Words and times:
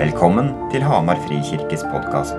Velkommen 0.00 0.46
til 0.72 0.80
Hamar 0.80 1.18
Frikirkes 1.26 1.82
podkast. 1.92 2.38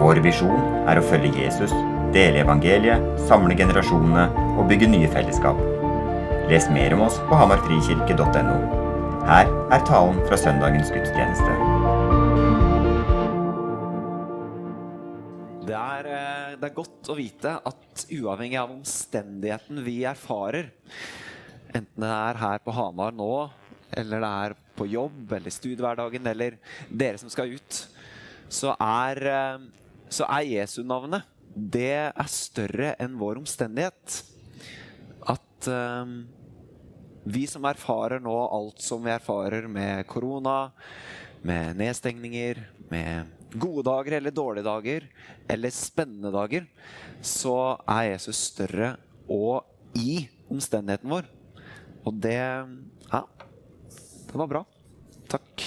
Vår 0.00 0.18
visjon 0.24 0.64
er 0.90 0.98
å 0.98 1.04
følge 1.06 1.44
Jesus, 1.44 1.70
dele 2.10 2.40
evangeliet, 2.42 3.04
samle 3.28 3.54
generasjonene 3.54 4.24
og 4.58 4.66
bygge 4.66 4.88
nye 4.90 5.10
fellesskap. 5.12 5.60
Les 6.50 6.66
mer 6.74 6.96
om 6.96 7.04
oss 7.06 7.20
på 7.30 7.38
hamarfrikirke.no. 7.38 8.58
Her 9.30 9.46
er 9.46 9.86
talen 9.86 10.18
fra 10.26 10.40
søndagens 10.42 10.90
gudstjeneste. 10.90 11.54
Det 15.70 15.78
er, 15.78 16.12
eh, 16.18 16.52
det 16.58 16.72
er 16.72 16.78
godt 16.82 17.14
å 17.14 17.20
vite 17.22 17.60
at 17.62 18.08
uavhengig 18.10 18.58
av 18.58 18.74
omstendigheten 18.74 19.84
vi 19.86 20.00
erfarer, 20.02 20.72
enten 21.70 22.08
det 22.10 22.16
er 22.24 22.42
her 22.42 22.58
på 22.58 22.74
Hamar 22.74 23.14
nå, 23.14 23.52
eller 23.94 24.18
det 24.18 24.38
er 24.48 24.62
på 24.78 24.86
jobb 24.88 25.32
eller 25.36 25.52
studiehverdagen, 25.52 26.26
eller 26.30 26.60
dere 26.88 27.18
som 27.20 27.32
skal 27.32 27.56
ut, 27.58 27.82
så 28.48 28.72
er, 28.78 29.22
eh, 29.32 29.66
så 30.08 30.30
er 30.30 30.52
Jesu 30.54 30.80
navnet 30.86 31.26
det 31.58 31.94
er 32.14 32.30
større 32.30 32.92
enn 33.02 33.16
vår 33.18 33.40
omstendighet. 33.40 34.18
At 35.28 35.68
um, 35.70 36.20
vi 37.28 37.44
som 37.50 37.66
erfarer 37.68 38.22
nå 38.22 38.36
alt 38.46 38.82
som 38.84 39.02
vi 39.04 39.12
erfarer 39.12 39.68
med 39.70 40.06
korona, 40.10 40.70
med 41.42 41.78
nedstengninger, 41.78 42.62
med 42.92 43.58
gode 43.58 43.84
dager 43.88 44.18
eller 44.18 44.34
dårlige 44.34 44.68
dager, 44.68 45.08
eller 45.50 45.74
spennende 45.74 46.32
dager, 46.34 46.68
så 47.24 47.78
er 47.88 48.12
Jesus 48.12 48.40
større 48.52 48.94
og 49.28 49.64
i 49.98 50.22
omstendigheten 50.48 51.10
vår. 51.10 51.28
Og 52.06 52.22
det 52.22 52.38
Ja, 53.08 53.22
det 54.28 54.36
var 54.36 54.48
bra. 54.48 54.66
Takk. 55.28 55.66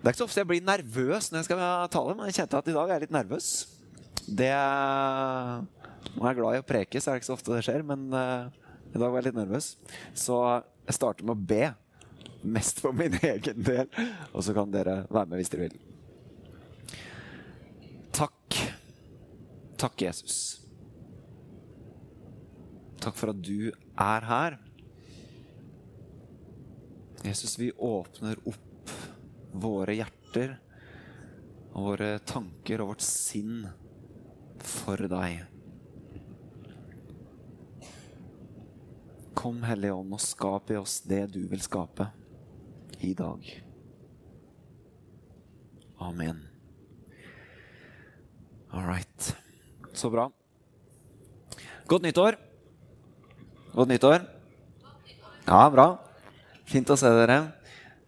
Det 0.00 0.06
er 0.06 0.14
ikke 0.14 0.22
så 0.22 0.28
ofte 0.28 0.40
jeg 0.40 0.48
blir 0.48 0.64
nervøs 0.64 1.28
når 1.28 1.42
jeg 1.42 1.48
skal 1.50 1.60
tale, 1.92 2.14
men 2.16 2.30
jeg 2.30 2.38
kjente 2.38 2.60
at 2.62 2.70
i 2.70 2.76
dag 2.76 2.86
er 2.86 2.94
jeg 2.94 3.04
litt 3.04 3.18
nervøs. 3.18 3.50
Det 4.24 4.54
Nå 6.10 6.24
er 6.24 6.30
jeg 6.30 6.38
glad 6.38 6.56
i 6.56 6.62
å 6.62 6.66
preke, 6.66 7.00
så 7.00 7.10
er 7.10 7.18
det 7.18 7.20
ikke 7.20 7.28
så 7.28 7.36
ofte 7.36 7.52
det 7.52 7.64
skjer, 7.66 7.84
men 7.86 8.06
uh, 8.16 8.48
i 8.90 8.98
dag 8.98 9.10
var 9.10 9.20
jeg 9.20 9.28
litt 9.28 9.38
nervøs. 9.38 9.74
Så 10.16 10.38
jeg 10.88 10.96
starter 10.96 11.26
med 11.28 11.36
å 11.36 11.48
be. 11.52 11.68
Mest 12.40 12.80
for 12.80 12.96
min 12.96 13.18
egen 13.34 13.60
del. 13.66 13.90
Og 14.32 14.46
så 14.46 14.56
kan 14.56 14.72
dere 14.72 15.02
være 15.12 15.28
med 15.28 15.42
hvis 15.42 15.52
dere 15.52 15.68
vil. 15.68 15.76
Takk. 18.16 18.56
Takk, 19.80 20.06
Jesus. 20.06 20.40
Takk 23.00 23.16
for 23.16 23.32
at 23.32 23.44
du 23.44 23.70
er 23.70 24.28
her. 24.28 24.58
Jesus, 27.22 27.58
vi 27.58 27.72
åpner 27.72 28.38
opp 28.48 28.92
våre 29.52 29.94
hjerter 29.98 30.54
og 31.74 31.90
våre 31.90 32.14
tanker 32.24 32.80
og 32.80 32.94
vårt 32.94 33.04
sinn 33.04 33.66
for 34.64 35.00
deg. 35.10 35.42
Kom, 39.36 39.60
Hellige 39.64 39.96
Ånd, 39.96 40.16
og 40.16 40.24
skap 40.24 40.72
i 40.72 40.80
oss 40.80 41.00
det 41.08 41.26
du 41.36 41.42
vil 41.48 41.62
skape 41.64 42.08
i 43.04 43.12
dag. 43.16 43.46
Amen. 46.00 46.42
All 48.72 48.86
right. 48.88 49.32
Så 49.92 50.10
bra. 50.10 50.30
Godt 51.86 52.02
nyttår. 52.02 52.36
Godt 53.74 53.88
nyttår. 53.92 54.22
Ja, 55.46 55.64
bra. 55.70 55.88
Fint 56.70 56.90
å 56.92 56.94
se 56.98 57.08
dere. 57.10 57.40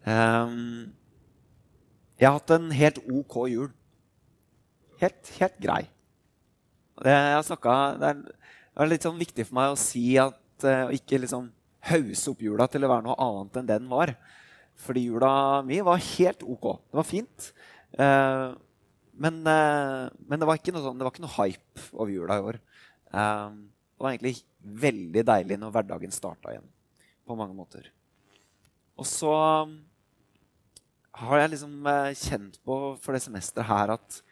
Um, 0.06 0.92
jeg 2.14 2.28
har 2.28 2.36
hatt 2.36 2.52
en 2.54 2.68
helt 2.70 3.00
ok 3.10 3.36
jul. 3.50 3.70
Helt, 5.00 5.30
helt 5.40 5.56
grei. 5.58 5.80
Det, 7.02 7.14
snakket, 7.48 7.96
det, 7.98 8.10
er, 8.12 8.52
det 8.70 8.84
er 8.84 8.90
litt 8.92 9.06
sånn 9.08 9.18
viktig 9.18 9.48
for 9.48 9.58
meg 9.58 9.72
å 9.72 9.80
si 9.80 10.04
at 10.22 10.66
uh, 10.68 10.92
ikke 10.94 11.18
liksom 11.24 11.48
hause 11.88 12.30
opp 12.30 12.44
jula 12.44 12.68
til 12.70 12.86
å 12.86 12.90
være 12.92 13.04
noe 13.08 13.16
annet 13.24 13.58
enn 13.58 13.70
den 13.72 13.88
var. 13.90 14.12
Fordi 14.84 15.02
jula 15.08 15.32
mi 15.66 15.80
var 15.82 15.98
helt 16.12 16.44
ok. 16.46 16.68
Det 16.86 17.00
var 17.00 17.08
fint. 17.08 17.48
Uh, 17.96 18.54
men, 19.18 19.40
uh, 19.42 20.06
men, 20.22 20.38
det 20.38 20.46
var 20.46 20.60
ikke 20.60 20.76
noe, 20.76 20.84
sånn, 20.84 21.00
det 21.00 21.08
var 21.08 21.16
ikke 21.16 21.24
noe 21.24 21.34
hype 21.40 21.88
over 21.96 22.14
jula 22.14 22.38
i 22.38 22.46
år. 22.52 22.60
det 23.10 24.06
var 24.06 24.14
egentlig 24.14 24.36
veldig 24.86 25.26
deilig 25.32 25.58
når 25.58 25.74
hverdagen 25.74 26.14
starta 26.14 26.54
igjen. 26.54 26.70
På 27.26 27.34
mange 27.38 27.58
måter. 27.58 27.90
Og 28.98 29.06
så 29.08 29.32
har 31.22 31.40
jeg 31.40 31.52
liksom 31.54 31.88
kjent 32.18 32.58
på 32.64 32.78
for 33.02 33.14
det 33.14 33.22
semesteret 33.24 33.68
her 33.68 33.94
at 33.96 34.22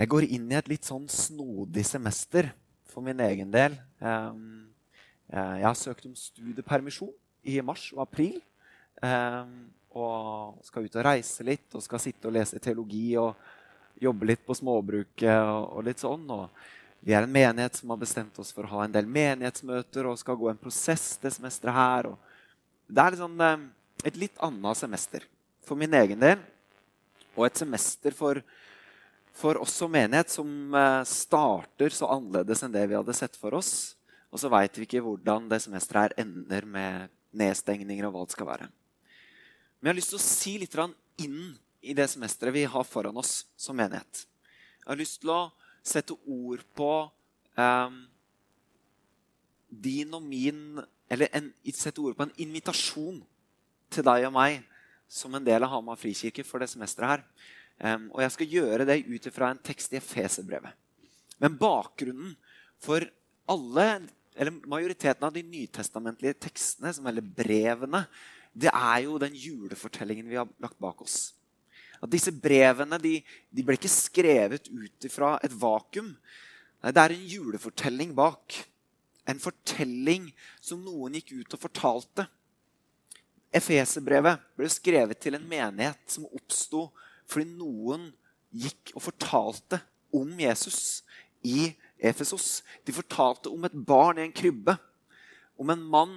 jeg 0.00 0.08
går 0.08 0.24
inn 0.32 0.46
i 0.48 0.56
et 0.56 0.68
litt 0.70 0.86
sånn 0.88 1.06
snodig 1.12 1.84
semester 1.84 2.48
for 2.88 3.04
min 3.04 3.20
egen 3.20 3.50
del. 3.52 3.74
Jeg 4.00 5.64
har 5.66 5.76
søkt 5.78 6.06
om 6.08 6.14
studiepermisjon 6.16 7.12
i 7.44 7.60
mars 7.64 7.90
og 7.92 8.02
april. 8.06 8.40
Og 9.90 10.60
skal 10.64 10.86
ut 10.86 10.96
og 10.96 11.04
reise 11.04 11.44
litt 11.46 11.74
og 11.74 11.84
skal 11.84 12.00
sitte 12.02 12.28
og 12.30 12.36
lese 12.36 12.60
teologi 12.62 13.16
og 13.20 13.34
jobbe 14.00 14.30
litt 14.30 14.44
på 14.46 14.56
småbruket 14.56 15.40
og 15.50 15.84
litt 15.84 16.00
sånn. 16.00 16.24
Og 16.32 16.48
vi 17.04 17.12
er 17.16 17.26
en 17.26 17.32
menighet 17.32 17.76
som 17.80 17.92
har 17.92 18.00
bestemt 18.00 18.38
oss 18.40 18.54
for 18.56 18.64
å 18.64 18.72
ha 18.76 18.86
en 18.86 18.94
del 18.94 19.08
menighetsmøter 19.10 20.08
og 20.08 20.20
skal 20.20 20.38
gå 20.40 20.48
en 20.52 20.60
prosess 20.60 21.18
det 21.20 21.34
semesteret 21.36 21.76
her. 21.76 22.12
Og 22.14 22.16
det 22.90 23.02
er 23.02 23.14
litt 23.14 23.22
sånn, 23.22 23.68
et 24.04 24.18
litt 24.18 24.42
annet 24.42 24.78
semester 24.78 25.26
for 25.66 25.78
min 25.78 25.94
egen 26.00 26.20
del. 26.20 26.42
Og 27.36 27.46
et 27.46 27.60
semester 27.60 28.14
for 28.16 28.42
for 29.40 29.60
oss 29.62 29.74
som 29.80 29.92
menighet 29.92 30.30
som 30.30 30.74
eh, 30.74 31.02
starter 31.08 31.94
så 31.94 32.10
annerledes 32.12 32.62
enn 32.64 32.74
det 32.74 32.84
vi 32.90 32.98
hadde 32.98 33.16
sett 33.16 33.38
for 33.38 33.56
oss. 33.56 33.96
Og 34.30 34.42
så 34.42 34.50
veit 34.52 34.76
vi 34.78 34.86
ikke 34.86 35.02
hvordan 35.04 35.48
det 35.50 35.62
semesteret 35.64 36.10
her 36.14 36.26
ender 36.26 36.66
med 36.68 37.14
nedstengninger 37.36 38.06
og 38.06 38.14
hva 38.14 38.26
det 38.26 38.36
skal 38.36 38.50
være. 38.50 38.68
Men 39.80 39.90
jeg 39.90 39.94
har 39.94 40.00
lyst 40.00 40.12
til 40.12 40.20
å 40.20 40.26
si 40.26 40.54
litt 40.60 40.76
inn 41.24 41.40
i 41.80 41.96
det 41.96 42.06
semesteret 42.12 42.54
vi 42.54 42.66
har 42.68 42.86
foran 42.86 43.16
oss 43.20 43.46
som 43.58 43.78
menighet. 43.78 44.26
Jeg 44.82 44.90
har 44.92 45.00
lyst 45.00 45.20
til 45.22 45.32
å 45.32 45.40
sette 45.80 46.16
ord 46.28 46.62
på 46.76 46.92
um, 47.56 48.00
din 49.70 50.12
og 50.16 50.24
min 50.26 50.82
Eller 51.10 51.30
en, 51.34 51.48
sette 51.74 52.02
ord 52.02 52.16
på 52.16 52.26
en 52.26 52.36
invitasjon 52.42 53.18
til 53.90 54.06
deg 54.06 54.28
og 54.28 54.34
meg 54.36 54.60
som 55.10 55.34
en 55.34 55.46
del 55.46 55.66
av 55.66 55.72
Hamar 55.72 55.98
frikirke 55.98 56.44
for 56.46 56.62
det 56.62 56.70
semesteret 56.70 57.18
her. 57.18 57.24
Um, 57.80 58.10
og 58.12 58.22
jeg 58.22 58.34
skal 58.36 58.54
gjøre 58.54 58.86
det 58.86 59.00
ut 59.08 59.26
ifra 59.26 59.50
en 59.50 59.62
tekst 59.64 59.94
i 59.94 59.98
Efeserbrevet. 59.98 60.76
Men 61.40 61.56
bakgrunnen 61.58 62.34
for 62.80 63.06
alle, 63.50 63.86
eller 64.36 64.60
majoriteten 64.68 65.26
av 65.26 65.34
de 65.34 65.42
nytestamentlige 65.42 66.36
tekstene, 66.46 66.92
som 66.94 67.08
eller 67.08 67.24
brevene, 67.24 68.04
det 68.52 68.70
er 68.70 69.06
jo 69.06 69.18
den 69.22 69.34
julefortellingen 69.38 70.28
vi 70.28 70.38
har 70.38 70.48
lagt 70.62 70.78
bak 70.82 71.00
oss. 71.02 71.32
At 72.00 72.10
disse 72.12 72.32
brevene 72.32 72.98
de, 73.00 73.18
de 73.50 73.64
ble 73.64 73.76
ikke 73.76 73.92
skrevet 73.92 74.70
ut 74.70 75.06
ifra 75.06 75.34
et 75.44 75.52
vakuum. 75.52 76.14
Nei, 76.80 76.92
det 76.96 77.02
er 77.02 77.14
en 77.16 77.26
julefortelling 77.34 78.14
bak. 78.16 78.56
En 79.28 79.40
fortelling 79.40 80.30
som 80.62 80.82
noen 80.84 81.18
gikk 81.18 81.34
ut 81.40 81.56
og 81.56 81.64
fortalte. 81.66 82.26
Efeserbrevet 83.50 84.42
ble 84.58 84.70
skrevet 84.70 85.20
til 85.22 85.36
en 85.36 85.46
menighet 85.50 86.00
som 86.10 86.28
oppsto 86.30 86.88
fordi 87.30 87.46
noen 87.58 88.08
gikk 88.50 88.92
og 88.96 89.04
fortalte 89.04 89.80
om 90.14 90.30
Jesus 90.40 91.02
i 91.46 91.72
Efesos. 91.98 92.62
De 92.86 92.94
fortalte 92.94 93.50
om 93.52 93.64
et 93.66 93.74
barn 93.74 94.18
i 94.18 94.26
en 94.26 94.34
krybbe. 94.34 94.74
Om 95.60 95.70
en 95.74 95.82
mann 95.92 96.14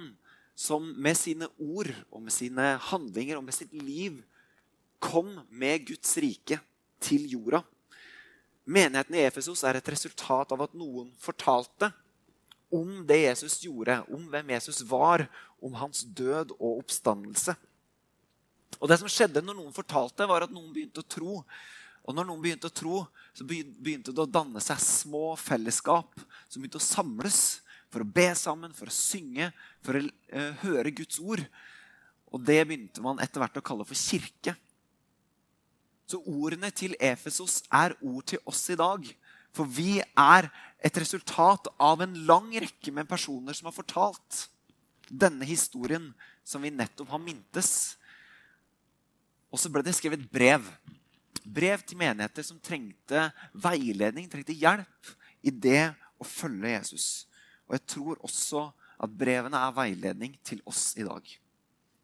som 0.54 0.86
med 1.02 1.18
sine 1.18 1.48
ord 1.58 1.90
og 2.10 2.22
med 2.22 2.34
sine 2.34 2.74
handlinger 2.90 3.38
og 3.38 3.46
med 3.46 3.56
sitt 3.56 3.74
liv 3.74 4.22
kom 5.02 5.36
med 5.50 5.86
Guds 5.90 6.16
rike 6.22 6.60
til 7.02 7.26
jorda. 7.34 7.60
Menigheten 8.64 9.18
i 9.18 9.24
Efesos 9.26 9.64
er 9.66 9.76
et 9.76 9.90
resultat 9.92 10.54
av 10.54 10.62
at 10.64 10.76
noen 10.78 11.10
fortalte 11.20 11.90
om 12.74 13.04
det 13.06 13.20
Jesus 13.22 13.60
gjorde, 13.64 14.00
om 14.10 14.26
hvem 14.32 14.50
Jesus 14.56 14.82
var, 14.88 15.26
om 15.62 15.76
hans 15.78 16.02
død 16.04 16.56
og 16.58 16.82
oppstandelse. 16.82 17.54
Og 18.80 18.90
det 18.90 18.98
som 19.00 19.10
skjedde 19.10 19.42
når 19.44 19.56
noen 19.60 19.74
fortalte, 19.74 20.26
var 20.28 20.44
at 20.44 20.52
noen 20.52 20.72
begynte 20.74 21.04
å 21.04 21.08
tro. 21.08 21.42
Og 22.04 22.16
når 22.16 22.26
noen 22.28 22.42
begynte 22.42 22.68
å 22.68 22.74
tro, 22.74 23.04
så 23.34 23.46
begynte 23.46 24.12
det 24.12 24.24
å 24.24 24.30
danne 24.30 24.60
seg 24.62 24.82
små 24.82 25.32
fellesskap 25.40 26.18
som 26.48 26.60
begynte 26.60 26.82
å 26.82 26.84
samles 26.84 27.42
for 27.94 28.02
å 28.02 28.10
be 28.16 28.26
sammen, 28.36 28.74
for 28.74 28.90
å 28.90 28.94
synge, 28.94 29.52
for 29.86 30.00
å 30.00 30.02
uh, 30.02 30.50
høre 30.64 30.92
Guds 30.94 31.20
ord. 31.22 31.44
Og 32.34 32.42
det 32.42 32.60
begynte 32.66 33.02
man 33.04 33.22
etter 33.22 33.42
hvert 33.42 33.60
å 33.60 33.64
kalle 33.64 33.86
for 33.86 33.98
kirke. 33.98 34.56
Så 36.10 36.20
ordene 36.28 36.68
til 36.74 36.96
Efesos 37.00 37.62
er 37.72 37.94
ord 38.02 38.26
til 38.28 38.42
oss 38.50 38.66
i 38.74 38.78
dag. 38.78 39.06
For 39.54 39.70
vi 39.70 40.00
er 40.02 40.50
et 40.84 40.98
resultat 41.00 41.70
av 41.80 42.02
en 42.04 42.16
lang 42.28 42.50
rekke 42.60 42.92
med 42.92 43.08
personer 43.08 43.56
som 43.56 43.70
har 43.70 43.76
fortalt 43.76 44.44
denne 45.08 45.46
historien 45.48 46.10
som 46.44 46.64
vi 46.64 46.72
nettopp 46.74 47.14
har 47.14 47.22
mintes. 47.22 47.96
Og 49.48 49.60
så 49.60 49.70
ble 49.72 49.84
det 49.86 49.94
skrevet 49.96 50.26
brev. 50.28 50.66
Brev 51.44 51.80
til 51.84 52.00
menigheter 52.00 52.44
som 52.44 52.60
trengte 52.60 53.30
veiledning, 53.64 54.28
trengte 54.28 54.56
hjelp 54.56 55.14
i 55.44 55.52
det 55.52 55.94
å 56.20 56.28
følge 56.28 56.76
Jesus. 56.76 57.08
Og 57.64 57.78
jeg 57.78 57.86
tror 57.94 58.20
også 58.20 58.66
at 59.04 59.16
brevene 59.24 59.60
er 59.64 59.76
veiledning 59.76 60.36
til 60.44 60.60
oss 60.68 60.92
i 61.00 61.06
dag. 61.06 61.24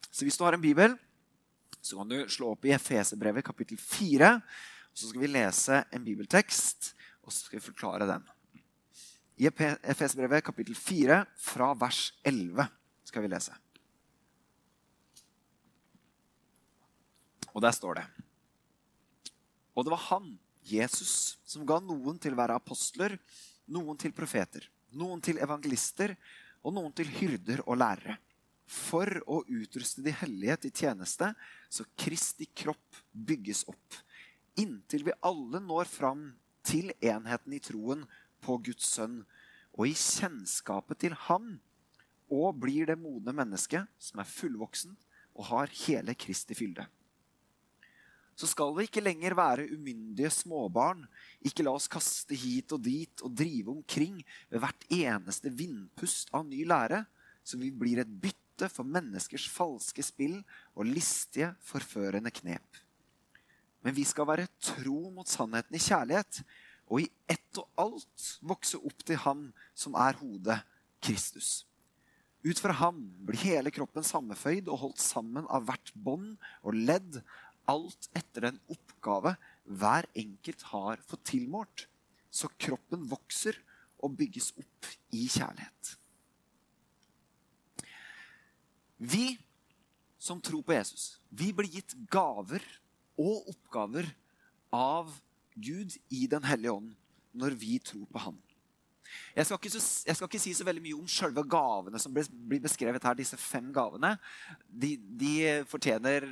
Så 0.09 0.25
hvis 0.25 0.41
du 0.41 0.45
har 0.47 0.57
en 0.57 0.65
bibel, 0.65 0.97
så 1.81 2.01
kan 2.01 2.09
du 2.09 2.19
slå 2.33 2.55
opp 2.55 2.65
i 2.69 2.75
Efeserbrevet 2.77 3.45
kapittel 3.45 3.81
4. 3.81 4.35
Og 4.91 4.99
så 4.99 5.13
skal 5.13 5.23
vi 5.23 5.33
lese 5.37 5.85
en 5.93 6.05
bibeltekst, 6.05 6.95
og 7.25 7.33
så 7.33 7.45
skal 7.45 7.61
vi 7.61 7.69
forklare 7.71 8.09
den. 8.09 8.25
I 9.41 9.49
Efesbrevet 9.49 10.45
kapittel 10.45 10.77
4 10.77 11.23
fra 11.41 11.71
vers 11.81 12.13
11 12.29 12.67
skal 13.09 13.25
vi 13.25 13.31
lese. 13.33 13.55
Og 17.55 17.63
der 17.65 17.73
står 17.73 18.03
det 18.03 18.05
Og 19.73 19.87
det 19.87 19.95
var 19.95 20.05
han, 20.11 20.35
Jesus, 20.61 21.39
som 21.49 21.65
ga 21.65 21.79
noen 21.81 22.19
til 22.21 22.37
å 22.37 22.41
være 22.43 22.59
apostler, 22.61 23.17
noen 23.65 23.97
til 23.97 24.13
profeter, 24.13 24.67
noen 24.93 25.25
til 25.25 25.41
evangelister 25.41 26.13
og 26.61 26.77
noen 26.77 26.93
til 26.93 27.09
hyrder 27.09 27.65
og 27.65 27.81
lærere. 27.81 28.19
For 28.69 29.09
å 29.25 29.41
utruste 29.49 30.05
de 30.05 30.13
hellige 30.21 30.61
til 30.67 30.77
tjeneste, 30.83 31.33
så 31.73 31.89
Kristi 31.97 32.45
kropp 32.53 33.01
bygges 33.11 33.65
opp. 33.73 34.03
Inntil 34.61 35.09
vi 35.09 35.17
alle 35.25 35.65
når 35.65 35.89
fram 35.89 36.29
til 36.67 36.93
enheten 37.01 37.57
i 37.57 37.65
troen 37.65 38.05
på 38.43 38.59
Guds 38.67 38.93
sønn 38.95 39.21
og 39.77 39.87
i 39.89 39.95
kjennskapet 39.97 41.05
til 41.07 41.17
ham, 41.29 41.53
og 42.31 42.61
blir 42.63 42.87
det 42.91 42.99
modne 43.01 43.35
mennesket 43.35 43.91
som 43.99 44.23
er 44.23 44.33
fullvoksen 44.33 44.97
og 45.35 45.47
har 45.51 45.77
hele 45.87 46.15
Kristi 46.19 46.57
fylde 46.59 46.87
så 48.41 48.49
skal 48.49 48.73
vi 48.73 48.87
ikke 48.89 49.03
lenger 49.05 49.37
være 49.37 49.69
umyndige 49.75 50.31
småbarn. 50.33 51.03
Ikke 51.45 51.65
la 51.67 51.75
oss 51.77 51.91
kaste 51.93 52.37
hit 52.39 52.73
og 52.73 52.81
dit 52.87 53.25
og 53.25 53.35
drive 53.37 53.75
omkring 53.75 54.23
ved 54.49 54.63
hvert 54.63 54.87
eneste 54.89 55.53
vindpust 55.53 56.33
av 56.37 56.47
ny 56.49 56.63
lære, 56.69 57.03
så 57.45 57.61
vi 57.61 57.69
blir 57.73 58.01
et 58.01 58.15
bytte 58.23 58.71
for 58.73 58.89
menneskers 58.89 59.45
falske 59.53 60.05
spill 60.05 60.39
og 60.73 60.89
listige, 60.89 61.53
forførende 61.65 62.33
knep. 62.41 62.81
Men 63.85 63.97
vi 63.97 64.05
skal 64.09 64.29
være 64.29 64.49
tro 64.61 65.11
mot 65.13 65.29
sannheten 65.29 65.77
i 65.77 65.83
kjærlighet, 65.85 66.41
og 66.91 67.05
i 67.05 67.09
ett 67.31 67.61
og 67.61 67.69
alt 67.81 68.29
vokse 68.43 68.81
opp 68.83 69.05
til 69.07 69.21
Han 69.25 69.51
som 69.79 69.95
er 69.95 70.19
hodet, 70.21 70.59
Kristus. 71.01 71.65
Ut 72.45 72.59
fra 72.61 72.73
ham 72.73 73.03
blir 73.29 73.41
hele 73.45 73.71
kroppen 73.73 74.05
sammenføyd 74.05 74.69
og 74.69 74.81
holdt 74.83 75.03
sammen 75.03 75.47
av 75.53 75.67
hvert 75.69 75.93
bånd 75.95 76.39
og 76.65 76.77
ledd 76.77 77.21
alt 77.71 78.09
etter 78.17 78.49
den 78.49 78.61
oppgave 78.73 79.35
hver 79.69 80.09
enkelt 80.19 80.65
har 80.73 81.03
fått 81.07 81.27
tilmålt, 81.35 81.87
så 82.33 82.49
kroppen 82.59 83.05
vokser 83.11 83.59
og 84.01 84.17
bygges 84.19 84.51
opp 84.59 84.89
i 85.15 85.27
kjærlighet. 85.29 85.95
Vi 89.01 89.37
som 90.21 90.41
tror 90.45 90.65
på 90.65 90.75
Jesus, 90.77 91.21
vi 91.29 91.53
blir 91.57 91.71
gitt 91.73 91.95
gaver 92.13 92.65
og 93.21 93.49
oppgaver 93.53 94.09
av 94.77 95.13
Gud 95.55 95.97
i 96.13 96.27
Den 96.31 96.47
hellige 96.47 96.73
ånd 96.73 96.95
når 97.37 97.55
vi 97.59 97.79
tror 97.83 98.07
på 98.11 98.23
Han. 98.27 98.39
Jeg 99.35 99.47
skal, 99.47 99.59
ikke, 99.59 99.81
jeg 100.07 100.17
skal 100.17 100.29
ikke 100.29 100.43
si 100.43 100.53
så 100.55 100.67
veldig 100.67 100.83
mye 100.85 100.99
om 100.99 101.09
selve 101.11 101.43
gavene 101.51 101.99
som 102.03 102.15
blir 102.15 102.63
beskrevet 102.63 103.05
her. 103.07 103.17
Disse 103.19 103.39
fem 103.41 103.71
gavene. 103.75 104.15
De, 104.67 104.95
de 104.99 105.35
fortjener 105.71 106.27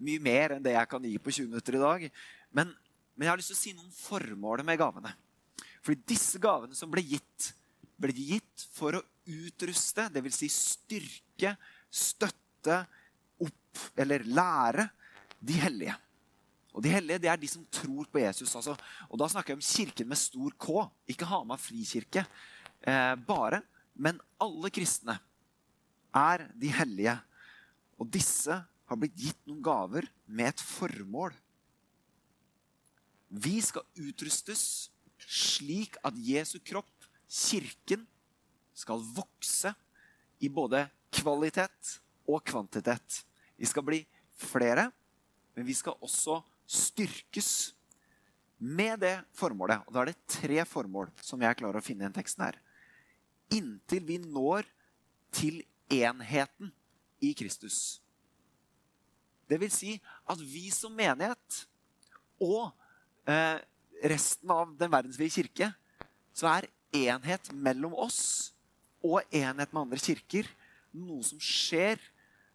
mye 0.00 0.22
mer 0.22 0.56
enn 0.56 0.64
det 0.64 0.74
jeg 0.74 0.90
kan 0.90 1.04
gi 1.04 1.16
på 1.20 1.32
20 1.32 1.50
minutter 1.52 1.76
i 1.76 1.82
dag. 1.82 2.06
Men, 2.56 2.74
men 3.14 3.26
jeg 3.26 3.32
har 3.32 3.40
lyst 3.40 3.52
til 3.52 3.58
å 3.58 3.62
si 3.62 3.74
noe 3.76 3.88
om 3.88 3.96
formålet 3.96 4.68
med 4.68 4.80
gavene. 4.80 5.14
Fordi 5.84 6.12
disse 6.12 6.40
gavene 6.42 6.76
som 6.76 6.92
ble 6.92 7.04
gitt, 7.04 7.50
ble 8.00 8.12
gitt 8.16 8.66
for 8.76 8.98
å 8.98 9.04
utruste, 9.30 10.08
dvs. 10.12 10.40
Si 10.42 10.50
styrke, 10.52 11.54
støtte, 11.88 12.82
opp 13.40 13.84
eller 14.00 14.24
lære 14.28 14.88
de 15.40 15.56
hellige. 15.60 15.96
Og 16.74 16.82
De 16.84 16.92
hellige 16.92 17.22
det 17.22 17.30
er 17.30 17.40
de 17.40 17.50
som 17.50 17.66
tror 17.72 18.06
på 18.10 18.22
Jesus. 18.22 18.54
Altså. 18.56 18.76
Og 19.10 19.18
Da 19.18 19.28
snakker 19.28 19.54
jeg 19.54 19.60
om 19.60 19.66
kirken 19.66 20.08
med 20.08 20.20
stor 20.20 20.54
K, 20.58 20.86
ikke 21.10 21.28
Hamar 21.28 21.60
frikirke 21.60 22.24
eh, 22.82 23.14
bare. 23.26 23.62
Men 23.94 24.20
alle 24.40 24.70
kristne 24.70 25.18
er 26.14 26.46
de 26.56 26.70
hellige. 26.72 27.16
Og 28.00 28.08
disse 28.08 28.54
har 28.90 28.98
blitt 28.98 29.18
gitt 29.18 29.40
noen 29.46 29.62
gaver 29.62 30.06
med 30.26 30.50
et 30.50 30.62
formål. 30.64 31.34
Vi 33.30 33.60
skal 33.62 33.86
utrustes 34.00 34.90
slik 35.20 35.98
at 36.06 36.16
Jesu 36.18 36.58
kropp, 36.64 36.90
kirken, 37.30 38.06
skal 38.74 39.02
vokse 39.14 39.70
i 40.40 40.48
både 40.48 40.86
kvalitet 41.14 41.98
og 42.26 42.42
kvantitet. 42.46 43.20
Vi 43.60 43.68
skal 43.68 43.84
bli 43.86 44.00
flere, 44.40 44.88
men 45.54 45.66
vi 45.68 45.76
skal 45.76 45.98
også 46.00 46.40
styrkes 46.70 47.72
med 48.60 49.00
det 49.02 49.16
formålet. 49.36 49.82
Og 49.86 49.94
Da 49.94 50.02
er 50.02 50.12
det 50.12 50.28
tre 50.30 50.64
formål 50.68 51.10
som 51.24 51.40
jeg 51.42 51.58
klarer 51.58 51.80
å 51.80 51.84
finne 51.84 52.04
i 52.04 52.08
den 52.08 52.16
teksten 52.16 52.44
her. 52.44 52.60
Inntil 53.50 54.04
vi 54.06 54.20
når 54.22 54.68
til 55.34 55.62
enheten 55.90 56.70
i 57.20 57.32
Kristus. 57.34 58.00
Det 59.50 59.58
vil 59.58 59.72
si 59.74 59.96
at 60.30 60.38
vi 60.38 60.68
som 60.70 60.94
menighet 60.94 61.64
og 62.40 62.70
eh, 63.26 63.58
resten 64.06 64.52
av 64.54 64.70
den 64.78 64.92
verdensvide 64.92 65.34
kirke, 65.34 65.72
så 66.32 66.46
er 66.52 66.70
enhet 66.94 67.50
mellom 67.52 67.96
oss 67.98 68.52
og 69.02 69.24
enhet 69.34 69.72
med 69.72 69.82
andre 69.82 70.00
kirker 70.00 70.46
noe 70.94 71.22
som 71.26 71.40
skjer 71.42 72.00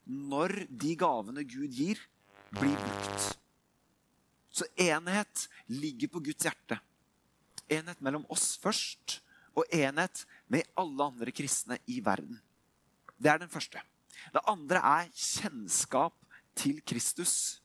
når 0.05 0.65
de 0.69 0.93
gavene 0.99 1.43
Gud 1.47 1.71
gir, 1.73 1.99
blir 2.53 2.75
brukt. 2.79 3.44
Så 4.55 4.67
enhet 4.79 5.47
ligger 5.67 6.11
på 6.13 6.21
Guds 6.23 6.47
hjerte. 6.47 6.79
Enhet 7.67 7.99
mellom 8.03 8.23
oss 8.31 8.53
først, 8.61 9.19
og 9.55 9.67
enhet 9.73 10.23
med 10.51 10.67
alle 10.79 11.09
andre 11.09 11.33
kristne 11.35 11.79
i 11.91 11.99
verden. 12.03 12.37
Det 13.17 13.31
er 13.31 13.41
den 13.41 13.51
første. 13.51 13.81
Det 14.31 14.43
andre 14.47 14.79
er 14.79 15.11
kjennskap 15.11 16.15
til 16.55 16.81
Kristus. 16.87 17.59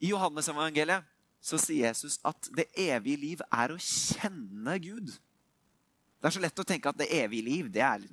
I 0.00 0.12
Johannes-evangeliet 0.12 1.06
så 1.40 1.58
sier 1.60 1.88
Jesus 1.88 2.18
at 2.26 2.50
det 2.54 2.68
evige 2.78 3.20
liv 3.20 3.42
er 3.48 3.72
å 3.72 3.80
kjenne 3.80 4.76
Gud. 4.82 5.10
Det 6.18 6.28
er 6.28 6.34
så 6.34 6.42
lett 6.42 6.60
å 6.60 6.66
tenke 6.66 6.90
at 6.90 6.98
det 6.98 7.10
evige 7.14 7.46
liv 7.46 7.68
det 7.72 7.84
er 7.84 8.04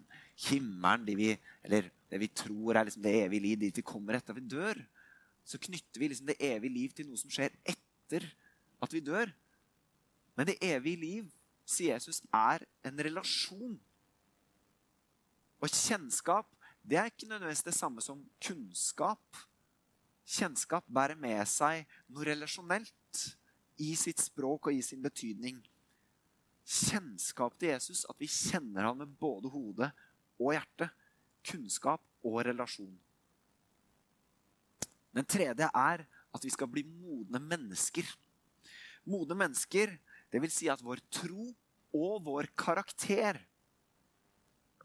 himmelen, 0.47 1.05
de 1.07 1.15
vi, 1.17 1.31
eller 1.65 1.89
det 2.11 2.19
vi 2.21 2.29
tror 2.29 2.77
er 2.77 2.87
liksom 2.87 3.03
det 3.05 3.15
evige 3.23 3.45
liv, 3.47 3.59
dit 3.59 3.79
vi 3.81 3.85
kommer 3.85 4.17
etter 4.17 4.37
vi 4.37 4.45
dør. 4.45 4.79
Så 5.45 5.61
knytter 5.61 6.01
vi 6.01 6.09
liksom 6.09 6.29
det 6.29 6.39
evige 6.41 6.73
liv 6.73 6.93
til 6.95 7.07
noe 7.09 7.19
som 7.21 7.31
skjer 7.31 7.53
etter 7.63 8.25
at 8.81 8.93
vi 8.93 9.03
dør. 9.05 9.29
Men 10.35 10.49
det 10.49 10.57
evige 10.65 11.01
liv, 11.01 11.27
sier 11.65 11.95
Jesus, 11.95 12.21
er 12.33 12.65
en 12.85 12.99
relasjon. 13.05 13.77
Og 15.61 15.71
kjennskap 15.71 16.49
det 16.85 16.99
er 16.99 17.09
ikke 17.09 17.25
nødvendigvis 17.25 17.65
det 17.65 17.73
samme 17.73 18.01
som 18.01 18.19
kunnskap. 18.45 19.37
Kjennskap 20.25 20.85
bærer 20.85 21.17
med 21.17 21.41
seg 21.49 21.87
noe 22.13 22.27
relasjonelt 22.27 23.23
i 23.81 23.95
sitt 23.97 24.21
språk 24.21 24.69
og 24.69 24.77
i 24.77 24.83
sin 24.85 25.01
betydning. 25.01 25.57
Kjennskap 26.65 27.57
til 27.57 27.73
Jesus, 27.73 28.03
at 28.09 28.17
vi 28.21 28.29
kjenner 28.29 28.85
ham 28.85 29.01
med 29.01 29.17
både 29.17 29.49
hode 29.49 29.89
og 30.37 30.53
hjerte. 30.53 30.91
Kunnskap 31.45 32.05
og 32.25 32.39
relasjon. 32.45 32.93
Den 35.15 35.27
tredje 35.27 35.69
er 35.71 36.03
at 36.35 36.43
vi 36.43 36.51
skal 36.51 36.69
bli 36.71 36.83
modne 36.83 37.39
mennesker. 37.39 38.07
Modne 39.07 39.37
mennesker, 39.37 39.93
det 40.31 40.41
vil 40.43 40.51
si 40.51 40.67
at 40.71 40.83
vår 40.83 40.99
tro 41.13 41.51
og 41.95 42.25
vår 42.25 42.49
karakter, 42.57 43.39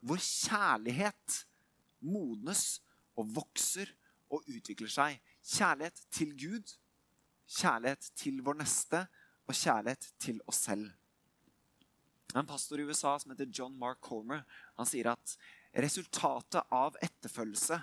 vår 0.01 0.21
kjærlighet, 0.23 1.41
modnes 2.01 2.79
og 3.19 3.27
vokser 3.35 3.91
og 4.31 4.47
utvikler 4.47 4.89
seg. 4.91 5.19
Kjærlighet 5.43 5.99
til 6.13 6.31
Gud, 6.37 6.73
kjærlighet 7.51 8.11
til 8.15 8.39
vår 8.45 8.61
neste 8.61 9.03
og 9.49 9.57
kjærlighet 9.57 10.11
til 10.21 10.39
oss 10.47 10.63
selv. 10.69 10.87
En 12.31 12.47
pastor 12.47 12.79
i 12.79 12.85
USA 12.87 13.17
som 13.19 13.33
heter 13.33 13.49
John 13.51 13.75
Mark 13.75 13.99
Comer, 14.05 14.45
han 14.79 14.87
sier 14.87 15.11
at 15.11 15.35
resultatet 15.75 16.63
av 16.71 16.95
etterfølgelse 17.03 17.81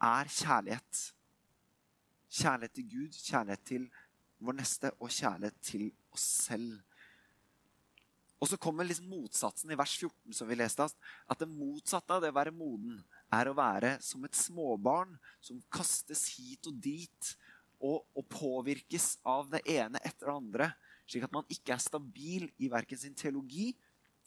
er 0.00 0.30
kjærlighet. 0.32 1.00
Kjærlighet 2.30 2.76
til 2.78 2.86
Gud, 2.90 3.16
kjærlighet 3.26 3.66
til 3.66 3.88
vår 4.40 4.56
neste 4.60 4.92
og 4.98 5.10
kjærlighet 5.10 5.58
til 5.66 5.90
oss 6.14 6.26
selv. 6.46 6.78
Og 8.40 8.48
så 8.48 8.56
kommer 8.56 8.86
liksom 8.86 9.10
motsatsen 9.12 9.72
i 9.72 9.76
vers 9.76 9.92
14, 9.98 10.32
som 10.32 10.48
vi 10.48 10.56
leste. 10.56 10.86
At 11.28 11.40
det 11.42 11.48
motsatte 11.50 12.14
av 12.14 12.22
det 12.22 12.30
å 12.32 12.36
være 12.38 12.54
moden 12.56 13.02
er 13.36 13.50
å 13.50 13.56
være 13.56 13.96
som 14.02 14.24
et 14.24 14.38
småbarn 14.38 15.12
som 15.44 15.60
kastes 15.72 16.24
hit 16.38 16.70
og 16.70 16.78
dit 16.80 17.32
og, 17.80 18.06
og 18.16 18.24
påvirkes 18.32 19.18
av 19.28 19.50
det 19.52 19.60
ene 19.68 20.00
etter 20.00 20.30
det 20.30 20.36
andre, 20.36 20.70
slik 21.10 21.26
at 21.26 21.34
man 21.34 21.52
ikke 21.52 21.74
er 21.74 21.82
stabil 21.82 22.48
i 22.62 22.70
verken 22.72 23.00
sin 23.00 23.16
teologi 23.18 23.74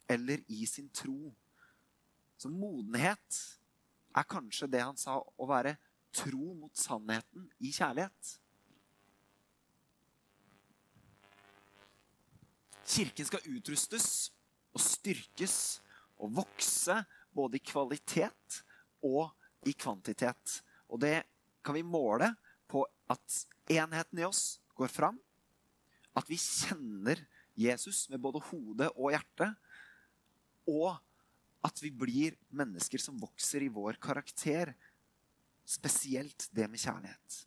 eller 0.10 0.43
i 0.51 0.67
sin 0.69 0.91
tro. 0.93 1.31
Så 2.38 2.51
modenhet 2.51 3.41
er 4.13 4.29
kanskje 4.29 4.69
det 4.69 4.83
han 4.83 5.00
sa 5.00 5.17
å 5.17 5.50
være 5.50 5.74
tro 6.13 6.53
mot 6.53 6.77
sannheten 6.77 7.50
i 7.60 7.72
kjærlighet. 7.74 8.38
Kirken 12.93 13.25
skal 13.25 13.48
utrustes 13.50 14.08
og 14.75 14.82
styrkes 14.84 15.58
og 16.22 16.34
vokse 16.41 16.98
både 17.34 17.58
i 17.58 17.65
kvalitet 17.65 18.60
og 19.03 19.32
i 19.67 19.74
kvantitet. 19.74 20.60
Og 20.91 21.01
det 21.01 21.24
kan 21.63 21.77
vi 21.77 21.86
måle 21.86 22.34
på 22.70 22.84
at 23.12 23.39
enheten 23.72 24.22
i 24.22 24.27
oss 24.27 24.60
går 24.77 24.91
fram. 24.91 25.17
At 26.13 26.29
vi 26.29 26.38
kjenner 26.38 27.22
Jesus 27.58 28.05
med 28.12 28.22
både 28.22 28.43
hode 28.51 28.89
og 28.93 29.13
hjerte. 29.13 29.50
Og 30.70 30.93
at 31.63 31.79
vi 31.82 31.89
blir 31.96 32.36
mennesker 32.51 33.01
som 33.01 33.20
vokser 33.22 33.63
i 33.63 33.72
vår 33.72 33.98
karakter. 34.03 34.74
Spesielt 35.65 36.48
det 36.51 36.67
med 36.70 36.82
kjærlighet. 36.82 37.39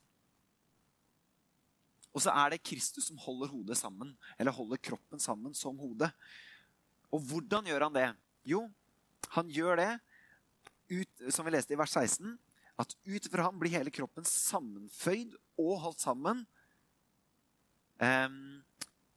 Og 2.16 2.22
så 2.24 2.32
er 2.32 2.54
det 2.54 2.64
Kristus 2.64 3.10
som 3.10 3.20
holder 3.20 3.50
hodet 3.52 3.76
sammen, 3.76 4.14
eller 4.40 4.54
holder 4.56 4.80
kroppen 4.80 5.20
sammen 5.20 5.52
som 5.54 5.76
hodet. 5.78 6.08
Og 7.12 7.20
hvordan 7.28 7.68
gjør 7.68 7.88
han 7.88 7.96
det? 7.96 8.08
Jo, 8.48 8.62
han 9.36 9.50
gjør 9.52 9.76
det, 9.82 9.90
ut, 10.86 11.26
som 11.34 11.44
vi 11.46 11.52
leste 11.52 11.74
i 11.74 11.78
vers 11.78 11.92
16, 11.92 12.36
at 12.80 12.94
ut 13.08 13.28
fra 13.32 13.48
ham 13.48 13.58
blir 13.60 13.74
hele 13.74 13.92
kroppen 13.92 14.24
sammenføyd 14.28 15.34
og 15.60 15.78
holdt 15.82 16.04
sammen 16.04 16.44
um, 18.00 18.60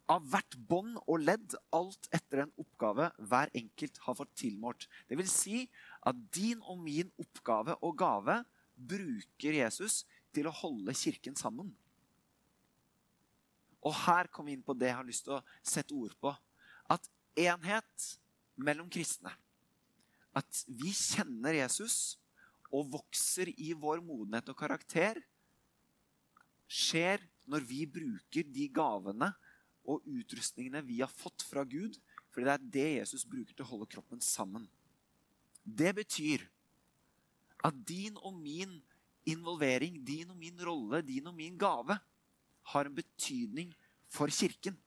av 0.09 0.25
hvert 0.31 0.55
bånd 0.69 0.97
og 1.05 1.21
ledd, 1.21 1.55
alt 1.75 2.09
etter 2.15 2.43
en 2.43 2.53
oppgave 2.61 3.11
hver 3.29 3.51
enkelt 3.57 3.99
har 4.05 4.17
fått 4.17 4.31
tilmålt. 4.41 4.87
Det 5.07 5.19
vil 5.19 5.29
si 5.29 5.65
at 6.09 6.23
din 6.35 6.63
og 6.65 6.79
min 6.81 7.11
oppgave 7.21 7.77
og 7.85 7.99
gave 7.99 8.39
bruker 8.79 9.59
Jesus 9.59 10.03
til 10.35 10.47
å 10.47 10.55
holde 10.55 10.95
kirken 10.95 11.35
sammen. 11.37 11.71
Og 13.85 13.95
her 14.05 14.27
kom 14.31 14.49
vi 14.49 14.57
inn 14.57 14.65
på 14.65 14.75
det 14.75 14.89
jeg 14.89 14.99
har 14.99 15.07
lyst 15.07 15.25
til 15.27 15.37
å 15.37 15.43
sette 15.63 15.95
ord 15.95 16.15
på. 16.19 16.33
At 16.91 17.05
enhet 17.39 18.07
mellom 18.59 18.89
kristne. 18.91 19.31
At 20.35 20.63
vi 20.67 20.91
kjenner 20.95 21.55
Jesus 21.55 22.17
og 22.69 22.91
vokser 22.93 23.49
i 23.57 23.71
vår 23.73 24.03
modenhet 24.05 24.51
og 24.51 24.59
karakter, 24.59 25.17
skjer 26.69 27.23
når 27.49 27.65
vi 27.65 27.85
bruker 27.89 28.45
de 28.45 28.67
gavene 28.69 29.31
og 29.89 30.05
utrustningene 30.05 30.83
vi 30.85 30.99
har 31.01 31.09
fått 31.09 31.45
fra 31.47 31.63
Gud. 31.65 31.97
Fordi 32.29 32.45
det 32.45 32.53
er 32.53 32.67
det 32.75 32.89
Jesus 32.99 33.25
bruker 33.25 33.55
til 33.55 33.65
å 33.65 33.71
holde 33.71 33.89
kroppen 33.89 34.21
sammen. 34.21 34.67
Det 35.63 35.95
betyr 35.97 36.45
at 37.65 37.75
din 37.87 38.17
og 38.23 38.33
min 38.37 38.79
involvering, 39.27 39.99
din 40.05 40.29
og 40.31 40.37
min 40.37 40.59
rolle, 40.65 41.01
din 41.05 41.27
og 41.27 41.35
min 41.35 41.57
gave 41.59 41.97
har 42.71 42.85
en 42.85 42.95
betydning 42.95 43.73
for 44.07 44.31
Kirken. 44.31 44.77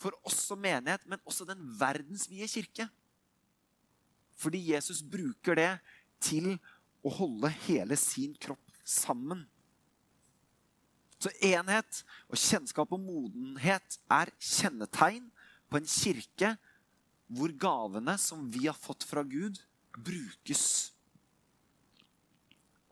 For 0.00 0.14
oss 0.26 0.44
som 0.48 0.60
menighet, 0.60 1.06
men 1.06 1.22
også 1.24 1.46
den 1.48 1.60
verdensvide 1.78 2.48
kirke. 2.50 2.88
Fordi 4.36 4.72
Jesus 4.72 5.02
bruker 5.02 5.54
det 5.54 5.70
til 6.20 6.56
å 7.04 7.12
holde 7.14 7.52
hele 7.64 7.96
sin 7.96 8.34
kropp 8.34 8.72
sammen. 8.84 9.44
Så 11.22 11.30
enhet 11.40 12.02
og 12.28 12.36
kjennskap 12.36 12.90
og 12.92 13.00
modenhet 13.00 13.98
er 14.12 14.32
kjennetegn 14.42 15.30
på 15.70 15.78
en 15.78 15.88
kirke 15.88 16.50
hvor 17.34 17.54
gavene 17.56 18.18
som 18.20 18.44
vi 18.52 18.66
har 18.66 18.76
fått 18.76 19.06
fra 19.08 19.22
Gud, 19.24 19.56
brukes. 19.96 20.93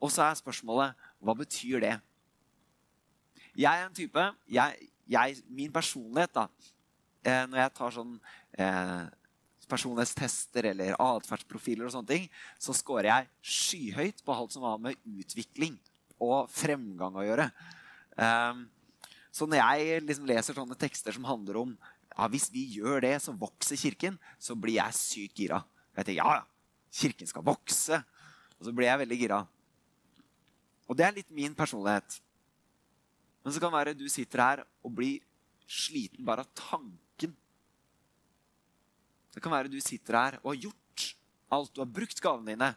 Og 0.02 0.10
så 0.10 0.26
er 0.26 0.38
spørsmålet 0.38 0.98
hva 1.22 1.34
betyr 1.38 1.82
det? 1.84 1.94
Jeg 3.58 3.70
er 3.70 3.86
en 3.86 3.94
type 3.94 4.22
jeg, 4.48 4.88
jeg, 5.12 5.42
Min 5.52 5.72
personlighet, 5.72 6.32
da 6.32 6.46
eh, 7.28 7.44
Når 7.50 7.58
jeg 7.60 7.74
tar 7.76 7.94
sånn 7.94 8.14
eh, 8.56 9.02
personlighetstester 9.72 10.68
eller 10.72 10.96
atferdsprofiler, 11.00 11.86
og 11.86 11.94
sånne 11.94 12.10
ting, 12.10 12.24
så 12.60 12.74
scorer 12.76 13.08
jeg 13.08 13.28
skyhøyt 13.54 14.20
på 14.24 14.34
alt 14.34 14.52
som 14.52 14.66
har 14.68 14.80
med 14.82 14.98
utvikling 15.08 15.78
og 16.20 16.50
fremgang 16.52 17.16
å 17.16 17.24
gjøre. 17.24 17.46
Um, 18.18 18.66
så 19.32 19.48
når 19.48 19.62
jeg 19.62 20.02
liksom 20.04 20.28
leser 20.28 20.58
sånne 20.58 20.76
tekster 20.76 21.16
som 21.16 21.24
handler 21.24 21.62
om 21.62 21.72
ja, 22.12 22.28
hvis 22.28 22.50
vi 22.52 22.66
gjør 22.76 23.00
det, 23.06 23.14
så 23.24 23.32
vokser 23.32 23.80
Kirken, 23.80 24.18
så 24.36 24.58
blir 24.58 24.76
jeg 24.76 24.98
sykt 24.98 25.40
gira. 25.40 25.62
Jeg 25.96 26.04
tenker 26.04 26.20
ja, 26.20 26.42
ja, 26.42 26.82
Kirken 26.92 27.30
skal 27.30 27.46
vokse. 27.46 28.02
Og 28.58 28.68
så 28.68 28.76
blir 28.76 28.90
jeg 28.90 29.00
veldig 29.06 29.20
gira. 29.22 29.40
Og 30.90 30.98
det 30.98 31.06
er 31.06 31.16
litt 31.16 31.30
min 31.34 31.54
personlighet. 31.54 32.18
Men 33.42 33.54
så 33.54 33.60
kan 33.60 33.72
det 33.72 33.78
være 33.78 33.98
du 33.98 34.08
sitter 34.10 34.42
her 34.42 34.64
og 34.82 34.94
blir 34.96 35.22
sliten 35.66 36.24
bare 36.26 36.44
av 36.44 36.50
tanken 36.58 37.32
det 39.32 39.40
kan 39.40 39.52
være 39.54 39.72
du 39.72 39.78
sitter 39.80 40.18
her 40.18 40.38
og 40.42 40.52
har 40.52 40.60
gjort 40.66 41.06
alt. 41.52 41.72
Du 41.72 41.80
har 41.80 41.88
brukt 41.88 42.20
gavene 42.20 42.52
dine. 42.52 42.68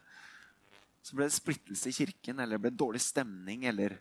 Så 1.06 1.18
ble 1.18 1.28
det 1.28 1.36
splittelse 1.36 1.92
i 1.92 1.96
kirken, 1.96 2.40
eller 2.40 2.58
det 2.58 2.64
ble 2.64 2.72
dårlig 2.74 3.02
stemning, 3.04 3.68
eller 3.70 4.00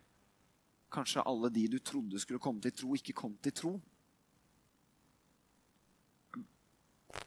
kanskje 0.94 1.24
alle 1.26 1.50
de 1.52 1.66
du 1.74 1.80
trodde 1.82 2.20
skulle 2.22 2.40
komme 2.40 2.62
til 2.64 2.72
tro, 2.72 2.94
ikke 2.96 3.16
kom 3.18 3.34
til 3.42 3.54
tro. 3.58 3.72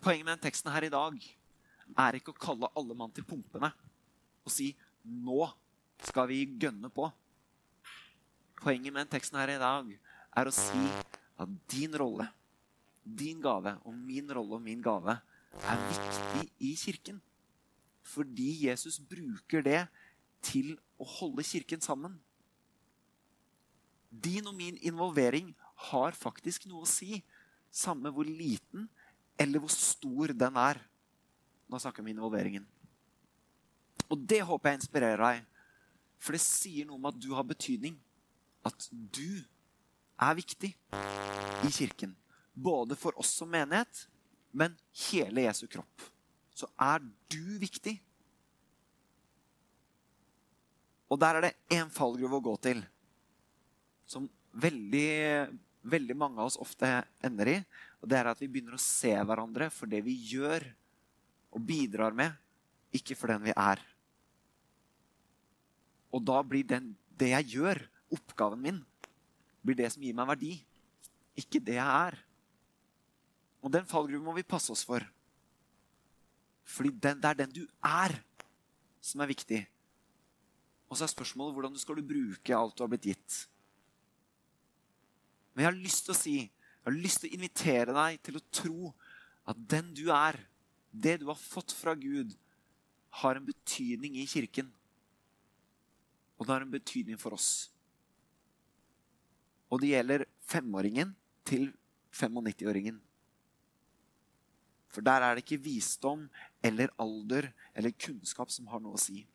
Poenget 0.01 0.23
med 0.23 0.33
den 0.37 0.45
teksten 0.47 0.71
her 0.71 0.87
i 0.87 0.93
dag 0.93 1.19
er 2.07 2.17
ikke 2.17 2.33
å 2.33 2.39
kalle 2.39 2.71
alle 2.79 2.95
mann 2.97 3.13
til 3.15 3.27
pumpene 3.27 3.69
og 4.43 4.51
si 4.51 4.73
'nå 5.03 5.43
skal 6.03 6.27
vi 6.27 6.45
gønne 6.45 6.89
på'. 6.89 7.11
Poenget 8.61 8.93
med 8.93 9.05
den 9.05 9.13
teksten 9.19 9.39
her 9.39 9.49
i 9.49 9.61
dag 9.61 9.99
er 10.37 10.45
å 10.45 10.51
si 10.51 10.83
at 11.37 11.49
din 11.69 11.93
rolle 11.95 12.27
din 13.07 13.41
gave 13.41 13.77
og 13.87 13.95
min 13.95 14.27
rolle 14.33 14.57
og 14.57 14.63
min 14.63 14.81
gave 14.83 15.15
er 15.63 15.83
viktig 15.87 16.43
i 16.59 16.75
kirken. 16.75 17.21
Fordi 18.03 18.67
Jesus 18.67 18.99
bruker 18.99 19.63
det 19.63 19.87
til 20.43 20.75
å 20.99 21.07
holde 21.17 21.43
kirken 21.43 21.81
sammen. 21.83 22.17
Din 24.11 24.47
og 24.47 24.55
min 24.55 24.77
involvering 24.81 25.53
har 25.91 26.15
faktisk 26.15 26.67
noe 26.67 26.85
å 26.85 26.89
si, 26.89 27.21
samme 27.71 28.11
hvor 28.13 28.27
liten 28.27 28.87
eller 29.37 29.61
hvor 29.61 29.71
stor 29.71 30.33
den 30.33 30.57
er. 30.57 30.79
Nå 31.67 31.79
snakker 31.79 32.01
vi 32.01 32.11
om 32.11 32.15
involveringen. 32.15 32.65
Og 34.07 34.19
det 34.23 34.39
håper 34.47 34.71
jeg 34.71 34.81
inspirerer 34.81 35.23
deg, 35.23 35.43
for 36.19 36.35
det 36.35 36.43
sier 36.43 36.87
noe 36.87 36.97
om 36.99 37.09
at 37.09 37.17
du 37.21 37.31
har 37.37 37.45
betydning. 37.47 37.97
At 38.67 38.89
du 38.91 39.43
er 40.17 40.37
viktig 40.37 40.73
i 40.73 41.71
kirken 41.71 42.15
både 42.57 42.97
for 42.97 43.17
oss 43.19 43.29
som 43.37 43.49
menighet, 43.53 44.07
men 44.51 44.73
hele 45.11 45.45
Jesu 45.45 45.67
kropp, 45.69 46.05
så 46.57 46.69
er 46.81 47.03
du 47.29 47.57
viktig. 47.61 47.93
Og 51.07 51.19
der 51.21 51.37
er 51.37 51.45
det 51.45 51.77
én 51.77 51.91
fallgruve 51.93 52.39
å 52.39 52.45
gå 52.49 52.55
til, 52.65 52.81
som 54.09 54.25
veldig, 54.57 55.53
veldig 55.85 56.17
mange 56.17 56.41
av 56.41 56.49
oss 56.49 56.57
ofte 56.59 56.89
ender 57.23 57.53
i. 57.53 57.57
Og 58.01 58.09
det 58.09 58.17
er 58.17 58.31
at 58.31 58.41
vi 58.41 58.49
begynner 58.49 58.75
å 58.75 58.81
se 58.81 59.13
hverandre 59.13 59.69
for 59.73 59.89
det 59.91 60.01
vi 60.05 60.17
gjør 60.33 60.65
og 61.53 61.63
bidrar 61.63 62.15
med, 62.17 62.33
ikke 62.95 63.15
for 63.19 63.31
den 63.31 63.45
vi 63.45 63.53
er. 63.53 63.79
Og 66.17 66.23
da 66.25 66.41
blir 66.41 66.65
den, 66.65 66.95
det 67.13 67.29
jeg 67.35 67.51
gjør, 67.59 67.83
oppgaven 68.17 68.63
min, 68.63 68.79
blir 69.61 69.77
det 69.77 69.91
som 69.93 70.01
gir 70.01 70.15
meg 70.17 70.29
verdi, 70.31 70.53
ikke 71.37 71.61
det 71.61 71.77
jeg 71.77 71.85
er. 71.85 72.17
Og 73.61 73.73
den 73.73 73.85
fallgruven 73.85 74.25
må 74.25 74.33
vi 74.37 74.47
passe 74.47 74.71
oss 74.73 74.85
for. 74.87 75.03
Fordi 76.67 76.91
den, 77.03 77.21
det 77.21 77.29
er 77.29 77.41
den 77.43 77.53
du 77.53 77.63
er, 77.85 78.15
som 79.03 79.21
er 79.21 79.29
viktig. 79.29 79.61
Og 80.87 80.97
så 80.97 81.05
er 81.05 81.11
spørsmålet 81.11 81.55
hvordan 81.55 81.75
du 81.75 81.81
skal 81.81 81.99
du 81.99 82.07
bruke 82.07 82.55
alt 82.55 82.77
du 82.77 82.83
har 82.83 82.91
blitt 82.91 83.09
gitt. 83.11 83.37
Men 85.53 85.65
jeg 85.65 85.69
har 85.71 85.79
lyst 85.83 86.05
til 86.05 86.13
å 86.13 86.17
si, 86.17 86.35
jeg 86.47 86.87
har 86.87 86.97
lyst 86.97 87.21
til 87.21 87.29
å 87.29 87.37
invitere 87.37 87.95
deg 87.95 88.19
til 88.23 88.39
å 88.39 88.45
tro 88.53 88.91
at 89.47 89.59
den 89.71 89.93
du 89.95 90.07
er, 90.13 90.39
det 90.91 91.19
du 91.21 91.27
har 91.29 91.39
fått 91.39 91.75
fra 91.75 91.95
Gud, 91.97 92.33
har 93.21 93.37
en 93.37 93.47
betydning 93.47 94.17
i 94.21 94.27
kirken. 94.29 94.69
Og 96.37 96.45
det 96.45 96.53
har 96.53 96.65
en 96.65 96.73
betydning 96.73 97.19
for 97.19 97.35
oss. 97.37 97.69
Og 99.73 99.81
det 99.81 99.91
gjelder 99.91 100.25
femåringen 100.47 101.15
til 101.47 101.69
95-åringen. 102.13 102.99
For 104.93 105.05
der 105.05 105.21
er 105.21 105.35
det 105.35 105.43
ikke 105.43 105.61
visdom 105.61 106.27
eller 106.65 106.93
alder 107.01 107.49
eller 107.75 107.93
kunnskap 107.99 108.53
som 108.53 108.69
har 108.71 108.81
noe 108.81 108.95
å 108.97 109.01
si. 109.01 109.25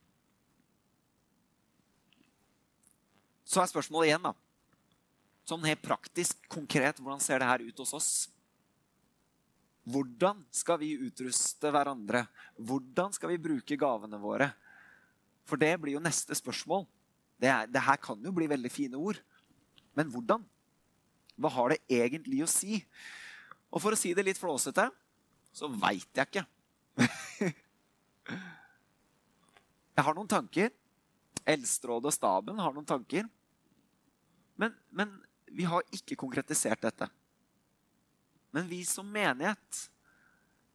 Så 3.45 3.61
er 3.61 3.69
spørsmålet 3.69 4.09
igjen, 4.09 4.25
da. 4.25 4.33
Sånn 5.45 5.67
helt 5.67 5.83
praktisk, 5.85 6.39
konkret, 6.51 7.03
hvordan 7.03 7.21
ser 7.21 7.43
det 7.43 7.51
her 7.51 7.65
ut 7.67 7.83
hos 7.83 7.93
oss? 7.99 8.13
Hvordan 9.93 10.45
skal 10.55 10.79
vi 10.81 10.93
utruste 11.09 11.73
hverandre? 11.75 12.25
Hvordan 12.57 13.13
skal 13.13 13.33
vi 13.35 13.41
bruke 13.43 13.77
gavene 13.77 14.21
våre? 14.23 14.53
For 15.49 15.61
det 15.61 15.75
blir 15.83 15.97
jo 15.97 16.03
neste 16.03 16.35
spørsmål. 16.39 16.87
Det, 17.43 17.51
er, 17.51 17.67
det 17.67 17.83
her 17.83 17.99
kan 18.03 18.21
jo 18.23 18.33
bli 18.35 18.47
veldig 18.51 18.71
fine 18.71 18.99
ord. 18.99 19.19
Men 19.99 20.11
hvordan? 20.13 20.45
Hva 21.41 21.51
har 21.57 21.73
det 21.73 21.81
egentlig 21.91 22.43
å 22.45 22.51
si? 22.51 22.79
Og 23.73 23.83
for 23.83 23.95
å 23.95 23.99
si 23.99 24.13
det 24.15 24.25
litt 24.27 24.41
flåsete, 24.41 24.89
så 25.53 25.69
veit 25.69 26.09
jeg 26.17 26.29
ikke. 26.29 26.45
jeg 29.97 30.05
har 30.07 30.17
noen 30.17 30.31
tanker. 30.31 30.71
Eldsterådet 31.43 32.13
og 32.13 32.15
staben 32.15 32.61
har 32.63 32.73
noen 32.77 32.89
tanker. 32.89 33.27
Men, 34.61 34.77
men 34.95 35.17
vi 35.51 35.67
har 35.69 35.83
ikke 35.97 36.21
konkretisert 36.21 36.85
dette. 36.85 37.09
Men 38.53 38.69
vi 38.69 38.85
som 38.85 39.09
menighet, 39.09 39.89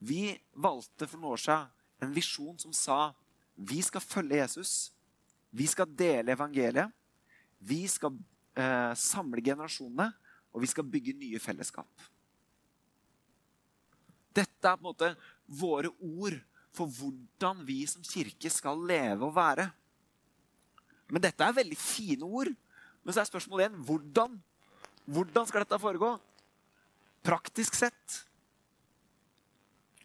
vi 0.01 0.35
valgte 0.57 1.07
for 1.07 1.21
noen 1.21 1.37
år 1.37 1.41
siden 1.45 1.73
en 2.03 2.13
visjon 2.13 2.57
som 2.61 2.73
sa 2.75 3.13
vi 3.57 3.81
skal 3.81 4.03
følge 4.03 4.41
Jesus. 4.41 4.91
Vi 5.49 5.67
skal 5.67 5.89
dele 5.89 6.35
evangeliet. 6.35 6.93
Vi 7.57 7.81
skal 7.89 8.13
eh, 8.57 8.93
samle 8.93 9.41
generasjonene, 9.41 10.11
og 10.53 10.61
vi 10.61 10.69
skal 10.69 10.85
bygge 10.85 11.15
nye 11.17 11.41
fellesskap. 11.41 11.89
Dette 14.37 14.69
er 14.69 14.77
på 14.77 14.85
en 14.85 14.89
måte 14.91 15.09
våre 15.49 15.89
ord 15.97 16.37
for 16.77 16.91
hvordan 16.93 17.63
vi 17.65 17.81
som 17.89 18.05
kirke 18.05 18.51
skal 18.53 18.83
leve 18.85 19.25
og 19.25 19.33
være. 19.33 19.65
Men 21.09 21.23
dette 21.23 21.41
er 21.41 21.55
veldig 21.57 21.77
fine 21.79 22.27
ord. 22.27 22.51
Men 23.01 23.15
så 23.15 23.23
er 23.23 23.29
spørsmålet 23.31 23.65
igjen 23.65 23.81
hvordan 23.87 24.37
hvordan 25.07 25.47
skal 25.47 25.63
dette 25.63 25.79
foregå? 25.79 26.09
Praktisk 27.23 27.77
sett. 27.79 28.17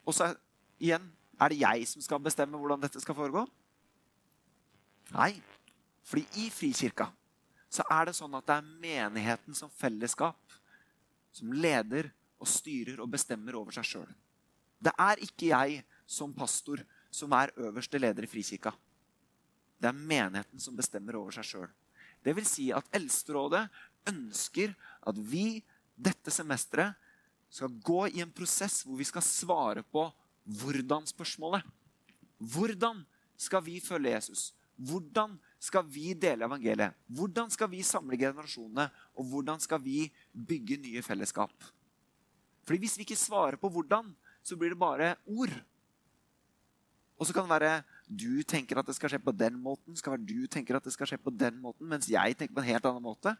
Og 0.06 0.14
så 0.14 0.30
igjen 0.78 1.08
er 1.42 1.52
det 1.52 1.60
jeg 1.62 1.88
som 1.90 2.04
skal 2.04 2.22
bestemme 2.22 2.58
hvordan 2.58 2.82
dette 2.82 3.00
skal 3.02 3.16
foregå? 3.16 3.44
Nei. 5.12 5.34
Fordi 6.06 6.24
i 6.42 6.48
Frikirka 6.52 7.08
så 7.72 7.84
er 7.88 8.08
det 8.08 8.16
sånn 8.18 8.34
at 8.36 8.46
det 8.48 8.56
er 8.58 8.72
menigheten 8.82 9.56
som 9.56 9.70
fellesskap 9.72 10.58
som 11.32 11.52
leder 11.56 12.10
og 12.42 12.50
styrer 12.50 13.00
og 13.00 13.12
bestemmer 13.14 13.56
over 13.56 13.72
seg 13.72 13.86
sjøl. 13.88 14.08
Det 14.82 14.92
er 15.00 15.22
ikke 15.24 15.52
jeg 15.52 15.78
som 16.04 16.34
pastor 16.36 16.82
som 17.12 17.32
er 17.36 17.52
øverste 17.60 18.00
leder 18.00 18.26
i 18.26 18.30
Frikirka. 18.30 18.74
Det 19.80 19.88
er 19.88 19.96
menigheten 19.96 20.60
som 20.60 20.76
bestemmer 20.76 21.16
over 21.18 21.34
seg 21.34 21.48
sjøl. 21.48 21.70
Vil 22.22 22.46
si 22.46 22.68
at 22.74 22.86
Eldsterådet 22.94 23.64
ønsker 24.10 24.74
at 25.08 25.16
vi 25.18 25.62
dette 25.96 26.30
semesteret 26.34 26.98
skal 27.52 27.72
gå 27.84 28.06
i 28.12 28.22
en 28.24 28.32
prosess 28.32 28.82
hvor 28.86 28.96
vi 28.98 29.06
skal 29.06 29.24
svare 29.26 29.82
på 29.84 30.06
hvordan-spørsmålet. 30.44 31.66
Hvordan 32.38 33.04
skal 33.38 33.64
vi 33.64 33.78
følge 33.80 34.14
Jesus? 34.16 34.52
Hvordan 34.76 35.36
skal 35.62 35.84
vi 35.86 36.12
dele 36.14 36.46
evangeliet? 36.46 36.96
Hvordan 37.06 37.50
skal 37.52 37.70
vi 37.70 37.82
samle 37.86 38.18
generasjonene? 38.18 38.88
Og 39.14 39.28
hvordan 39.30 39.60
skal 39.62 39.82
vi 39.82 40.08
bygge 40.32 40.80
nye 40.82 41.02
fellesskap? 41.02 41.52
Fordi 42.66 42.78
Hvis 42.78 42.96
vi 42.98 43.06
ikke 43.06 43.18
svarer 43.18 43.56
på 43.56 43.68
hvordan, 43.68 44.14
så 44.42 44.56
blir 44.56 44.70
det 44.74 44.78
bare 44.78 45.14
ord. 45.26 45.54
Og 47.18 47.26
så 47.26 47.32
kan 47.32 47.46
det 47.46 47.54
være 47.54 47.82
du 48.08 48.42
tenker 48.42 48.78
at 48.78 48.86
det 48.86 48.96
skal 48.96 49.12
skje 49.12 49.22
på 49.22 49.32
den 49.32 49.58
måten, 49.62 49.94
skal 49.96 50.16
være 50.16 50.26
du 50.26 50.46
tenker 50.50 50.76
at 50.76 50.84
det 50.84 50.92
skal 50.92 51.06
skje 51.06 51.18
på 51.22 51.30
den 51.30 51.60
måten, 51.62 51.86
mens 51.86 52.10
jeg 52.10 52.36
tenker 52.36 52.54
på 52.54 52.62
en 52.64 52.66
helt 52.66 52.86
annen 52.88 53.04
måte. 53.04 53.36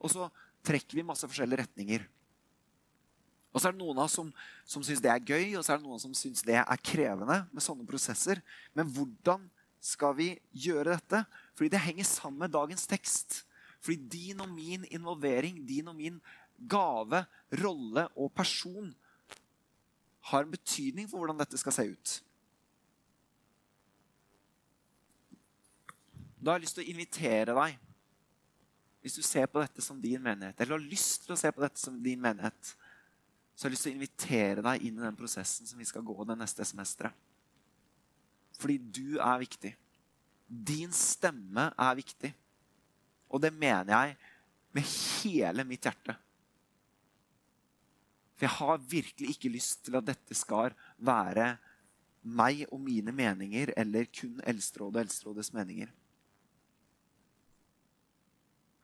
Og 0.00 0.12
så 0.12 0.30
trekker 0.64 0.96
vi 0.96 1.04
masse 1.04 1.28
forskjellige 1.28 1.66
retninger. 1.66 2.06
Og 3.56 3.62
så 3.62 3.70
er 3.70 3.72
det 3.72 3.80
noen 3.80 3.96
av 3.96 4.04
oss 4.04 4.18
som, 4.18 4.28
som 4.68 4.82
syns 4.84 5.00
det 5.00 5.08
er 5.08 5.22
gøy, 5.24 5.54
og 5.56 5.62
så 5.64 5.72
er 5.72 5.78
det 5.80 5.88
noen 5.88 6.00
som 6.02 6.12
syns 6.12 6.44
det 6.44 6.58
er 6.60 6.82
krevende 6.84 7.38
med 7.48 7.64
sånne 7.64 7.86
prosesser. 7.88 8.42
Men 8.76 8.90
hvordan 8.92 9.46
skal 9.80 10.12
vi 10.18 10.26
gjøre 10.52 10.92
dette? 10.92 11.22
Fordi 11.56 11.70
det 11.72 11.80
henger 11.86 12.04
sammen 12.04 12.44
med 12.44 12.52
dagens 12.52 12.84
tekst. 12.90 13.40
Fordi 13.80 13.96
din 14.12 14.44
og 14.44 14.52
min 14.52 14.84
involvering, 14.92 15.62
din 15.64 15.88
og 15.88 15.96
min 15.96 16.20
gave, 16.68 17.22
rolle 17.62 18.04
og 18.12 18.28
person 18.36 18.92
har 20.28 20.44
en 20.44 20.52
betydning 20.52 21.08
for 21.08 21.22
hvordan 21.22 21.40
dette 21.40 21.56
skal 21.56 21.72
se 21.72 21.88
ut. 21.96 22.14
Da 26.36 26.52
har 26.52 26.60
jeg 26.60 26.66
lyst 26.66 26.76
til 26.76 26.84
å 26.84 26.92
invitere 26.92 27.56
deg 27.56 27.82
hvis 29.00 29.16
du 29.16 29.22
ser 29.24 29.46
på 29.48 29.62
dette 29.62 29.80
som 29.80 29.96
din 30.02 30.20
menighet, 30.20 30.58
eller 30.60 30.76
har 30.76 30.90
lyst 30.92 31.24
til 31.24 31.32
å 31.32 31.38
se 31.38 31.48
på 31.54 31.62
dette 31.62 31.78
som 31.78 31.96
din 32.02 32.18
menighet, 32.20 32.72
så 33.56 33.64
har 33.64 33.70
jeg 33.70 33.74
lyst 33.74 33.86
til 33.86 33.94
å 33.94 33.96
invitere 33.96 34.64
deg 34.66 34.82
inn 34.84 34.98
i 35.00 35.04
den 35.06 35.16
prosessen 35.16 35.68
som 35.68 35.80
vi 35.80 35.88
skal 35.88 36.04
gå 36.04 36.16
det 36.28 36.36
neste 36.36 36.64
semesteret. 36.68 37.16
Fordi 38.60 38.76
du 38.78 39.16
er 39.16 39.40
viktig. 39.40 39.72
Din 40.46 40.92
stemme 40.92 41.70
er 41.72 41.96
viktig. 41.96 42.30
Og 43.32 43.40
det 43.40 43.52
mener 43.56 43.92
jeg 43.92 44.16
med 44.76 44.92
hele 44.92 45.64
mitt 45.64 45.88
hjerte. 45.88 46.14
For 48.36 48.44
jeg 48.44 48.56
har 48.58 48.88
virkelig 48.92 49.32
ikke 49.32 49.52
lyst 49.54 49.86
til 49.86 49.96
at 49.96 50.04
dette 50.04 50.36
skal 50.36 50.76
være 51.00 51.54
meg 52.26 52.66
og 52.68 52.80
mine 52.82 53.14
meninger, 53.14 53.72
eller 53.78 54.08
kun 54.12 54.42
Eldsterådet 54.44 54.98
og 54.98 55.06
Eldsterådets 55.06 55.52
meninger. 55.56 55.92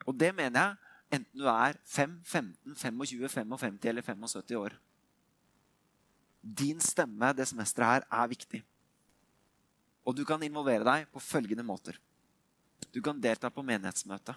Og 0.06 0.16
det 0.18 0.32
mener 0.35 0.61
jeg 0.61 0.76
enten 1.12 1.38
du 1.38 1.48
er 1.51 1.77
5, 1.85 2.18
15, 2.25 2.75
25, 2.75 3.29
55 3.29 3.90
eller 3.90 4.03
75 4.07 4.57
år. 4.59 4.77
Din 6.42 6.81
stemme 6.83 7.33
det 7.37 7.46
semesteret 7.51 8.07
her 8.09 8.22
er 8.22 8.31
viktig. 8.33 8.62
Og 10.03 10.16
du 10.16 10.25
kan 10.27 10.42
involvere 10.42 10.87
deg 10.87 11.11
på 11.12 11.22
følgende 11.22 11.62
måter. 11.66 11.98
Du 12.90 12.98
kan 13.05 13.20
delta 13.22 13.51
på 13.53 13.62
menighetsmøte. 13.62 14.35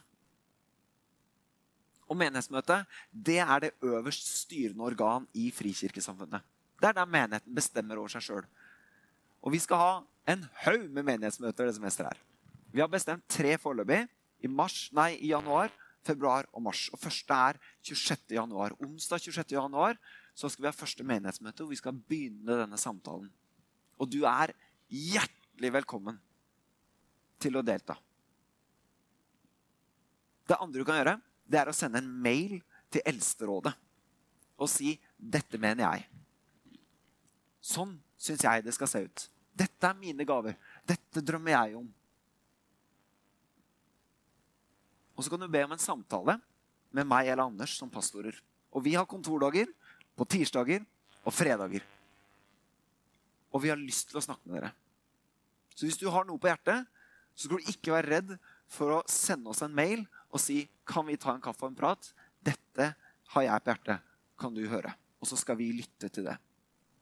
Og 2.06 2.20
menighetsmøtet 2.20 2.86
det 3.10 3.40
er 3.42 3.64
det 3.64 3.72
øverst 3.82 4.28
styrende 4.44 4.86
organ 4.86 5.26
i 5.34 5.50
Frikirkesamfunnet. 5.52 6.44
Det 6.78 6.92
er 6.92 7.00
der 7.00 7.10
menigheten 7.10 7.56
bestemmer 7.56 7.98
over 7.98 8.14
seg 8.14 8.28
sjøl. 8.28 8.46
Og 9.42 9.56
vi 9.56 9.62
skal 9.64 9.82
ha 9.82 9.94
en 10.30 10.46
haug 10.66 10.86
med 10.92 11.08
menighetsmøter 11.08 11.66
det 11.66 11.76
semesteret 11.80 12.14
her. 12.14 12.22
Vi 12.76 12.84
har 12.84 12.92
bestemt 12.92 13.26
tre 13.32 13.56
foreløpig 13.58 14.04
i, 14.44 14.48
mars, 14.52 14.90
nei, 14.94 15.16
i 15.18 15.32
januar, 15.32 15.72
februar 16.06 16.48
og 16.54 16.64
mars. 16.68 16.86
Og 16.94 17.02
første 17.02 17.34
er 17.50 17.60
26. 17.82 18.36
januar. 18.38 18.76
Onsdag 18.84 19.26
26. 19.28 19.56
januar 19.58 19.98
så 20.36 20.50
skal 20.52 20.66
vi 20.66 20.70
ha 20.70 20.76
første 20.76 21.06
menighetsmøte 21.08 21.64
hvor 21.64 21.74
vi 21.74 21.80
skal 21.80 21.98
begynne 21.98 22.60
denne 22.62 22.80
samtalen. 22.80 23.30
Og 24.00 24.10
du 24.12 24.22
er 24.28 24.54
hjertelig 24.92 25.72
velkommen 25.80 26.20
til 27.42 27.58
å 27.58 27.64
delta. 27.66 27.98
Det 30.46 30.60
andre 30.62 30.82
du 30.82 30.88
kan 30.88 31.00
gjøre, 31.00 31.18
det 31.46 31.62
er 31.62 31.72
å 31.72 31.76
sende 31.76 32.02
en 32.02 32.10
mail 32.10 32.60
til 32.94 33.06
Eldsterådet 33.06 33.74
og 34.56 34.70
si 34.72 34.96
'Dette 35.18 35.58
mener 35.58 35.84
jeg'. 35.84 36.06
Sånn 37.62 37.96
syns 38.18 38.44
jeg 38.44 38.64
det 38.64 38.74
skal 38.74 38.88
se 38.88 39.02
ut. 39.04 39.30
Dette 39.56 39.88
er 39.88 39.98
mine 39.98 40.26
gaver. 40.28 40.56
Dette 40.86 41.24
drømmer 41.24 41.52
jeg 41.52 41.76
om. 41.80 41.88
Og 45.16 45.24
så 45.24 45.32
kan 45.32 45.42
du 45.42 45.48
be 45.52 45.64
om 45.66 45.74
en 45.76 45.82
samtale 45.82 46.38
med 46.96 47.08
meg 47.08 47.30
eller 47.32 47.48
Anders 47.48 47.76
som 47.80 47.92
pastorer. 47.92 48.36
Og 48.76 48.84
vi 48.84 48.96
har 48.96 49.08
kontordager 49.08 49.72
på 50.16 50.28
tirsdager 50.28 50.84
og 51.24 51.34
fredager. 51.34 51.84
Og 53.56 53.64
vi 53.64 53.72
har 53.72 53.80
lyst 53.80 54.12
til 54.12 54.20
å 54.20 54.26
snakke 54.26 54.48
med 54.50 54.60
dere. 54.60 54.74
Så 55.76 55.88
hvis 55.88 56.00
du 56.00 56.08
har 56.12 56.28
noe 56.28 56.40
på 56.40 56.50
hjertet, 56.52 56.88
så 57.36 57.48
skal 57.48 57.60
du 57.60 57.72
ikke 57.72 57.96
være 57.96 58.12
redd 58.12 58.36
for 58.72 58.98
å 58.98 59.04
sende 59.12 59.52
oss 59.52 59.64
en 59.64 59.76
mail 59.76 60.06
og 60.32 60.42
si 60.44 60.64
kan 60.88 61.08
vi 61.08 61.18
ta 61.20 61.34
en 61.36 61.44
kaffe 61.44 61.64
og 61.64 61.72
en 61.72 61.80
prat. 61.80 62.12
Dette 62.44 62.92
har 63.36 63.48
jeg 63.48 63.64
på 63.64 63.72
hjertet. 63.72 64.12
Kan 64.40 64.56
du 64.56 64.66
høre? 64.68 64.92
Og 65.24 65.30
så 65.30 65.40
skal 65.40 65.56
vi 65.60 65.72
lytte 65.76 66.10
til 66.12 66.28
det. 66.28 66.36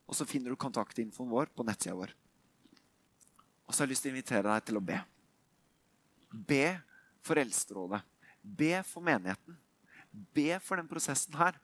Og 0.06 0.17
så 0.17 0.28
finner 0.30 0.54
du 0.54 0.60
kontaktinfoen 0.60 1.32
vår 1.32 1.49
på 1.56 1.65
nettsida 1.65 1.95
vår. 1.97 2.13
Og 3.65 3.73
så 3.73 3.82
har 3.82 3.88
jeg 3.88 3.93
lyst 3.95 4.06
til 4.06 4.12
å 4.12 4.13
invitere 4.13 4.49
deg 4.49 4.67
til 4.67 4.78
å 4.78 4.84
be. 4.86 4.99
Be 6.34 6.65
for 7.24 7.40
Eldsterådet. 7.40 8.02
Be 8.44 8.76
for 8.86 9.04
menigheten. 9.06 9.58
Be 10.36 10.60
for 10.62 10.78
den 10.78 10.90
prosessen 10.90 11.36
her. 11.40 11.58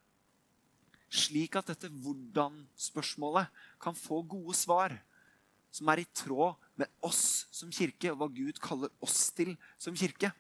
Slik 1.10 1.58
at 1.58 1.72
dette 1.72 1.90
hvordan-spørsmålet 1.90 3.50
kan 3.82 3.98
få 3.98 4.22
gode 4.30 4.56
svar 4.58 4.94
som 5.74 5.90
er 5.92 6.02
i 6.02 6.10
tråd 6.18 6.58
med 6.80 6.90
oss 7.06 7.48
som 7.54 7.72
kirke, 7.74 8.12
og 8.12 8.22
hva 8.22 8.30
Gud 8.34 8.62
kaller 8.62 8.94
oss 9.04 9.28
til 9.36 9.56
som 9.78 9.98
kirke. 9.98 10.32